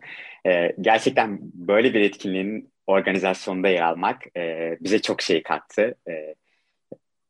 E, 0.46 0.74
gerçekten 0.80 1.38
böyle 1.42 1.94
bir 1.94 2.00
etkinliğin 2.00 2.72
organizasyonunda 2.86 3.68
yer 3.68 3.82
almak 3.82 4.36
e, 4.36 4.76
bize 4.80 5.02
çok 5.02 5.22
şey 5.22 5.42
kattı. 5.42 5.94
E, 6.08 6.34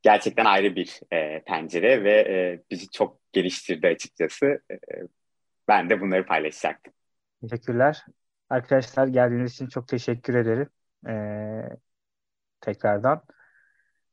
gerçekten 0.03 0.45
ayrı 0.45 0.77
bir 0.77 1.01
e, 1.13 1.43
pencere 1.43 2.05
ve 2.05 2.13
e, 2.13 2.63
bizi 2.71 2.91
çok 2.91 3.33
geliştirdi 3.33 3.87
açıkçası. 3.87 4.47
E, 4.71 4.77
ben 5.69 5.91
de 5.91 6.01
bunları 6.01 6.27
paylaşacaktım. 6.27 6.93
Teşekkürler. 7.41 8.05
Arkadaşlar 8.51 9.07
geldiğiniz 9.07 9.53
için 9.53 9.67
çok 9.67 9.89
teşekkür 9.89 10.35
ederim. 10.35 10.69
Ee, 11.09 11.69
tekrardan. 12.61 13.23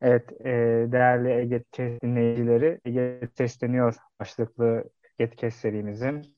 Evet, 0.01 0.31
e, 0.41 0.45
değerli 0.91 1.31
Ege 1.31 1.63
Kes 1.71 2.01
dinleyicileri, 2.01 2.79
Ege 2.85 3.19
Sesleniyor 3.37 3.95
başlıklı 4.19 4.83
Ege 5.19 5.35
Kes 5.35 5.55
serimizin 5.55 6.34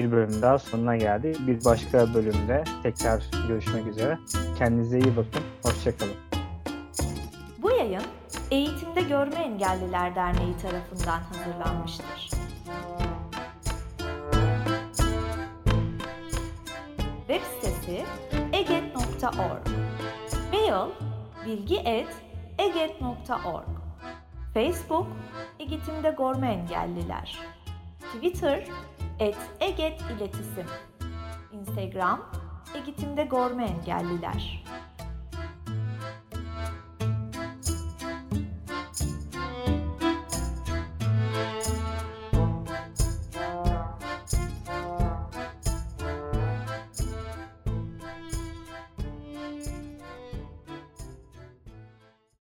bir 0.00 0.12
bölüm 0.12 0.42
daha 0.42 0.58
sonuna 0.58 0.96
geldi. 0.96 1.32
Bir 1.46 1.64
başka 1.64 2.14
bölümde 2.14 2.64
tekrar 2.82 3.22
görüşmek 3.48 3.86
üzere. 3.86 4.18
Kendinize 4.58 4.98
iyi 4.98 5.16
bakın. 5.16 5.42
Hoşçakalın. 5.62 6.14
Bu 7.62 7.70
yayın 7.70 8.02
Eğitimde 8.50 9.00
Görme 9.00 9.36
Engelliler 9.36 10.14
Derneği 10.14 10.56
tarafından 10.56 11.20
hazırlanmıştır. 11.20 12.30
Web 17.28 17.42
sitesi 17.42 18.04
eget.org 18.52 19.68
Mail 20.52 20.90
bilgi.eget.org 21.46 23.68
Facebook 24.54 25.06
Eğitimde 25.58 26.14
Görme 26.18 26.52
Engelliler 26.52 27.38
Twitter 28.14 28.64
et 29.20 29.36
Eget 29.60 30.00
İletisim 30.00 30.66
Instagram 31.52 32.30
Eğitimde 32.74 33.24
Görme 33.24 33.64
Engelliler 33.64 34.64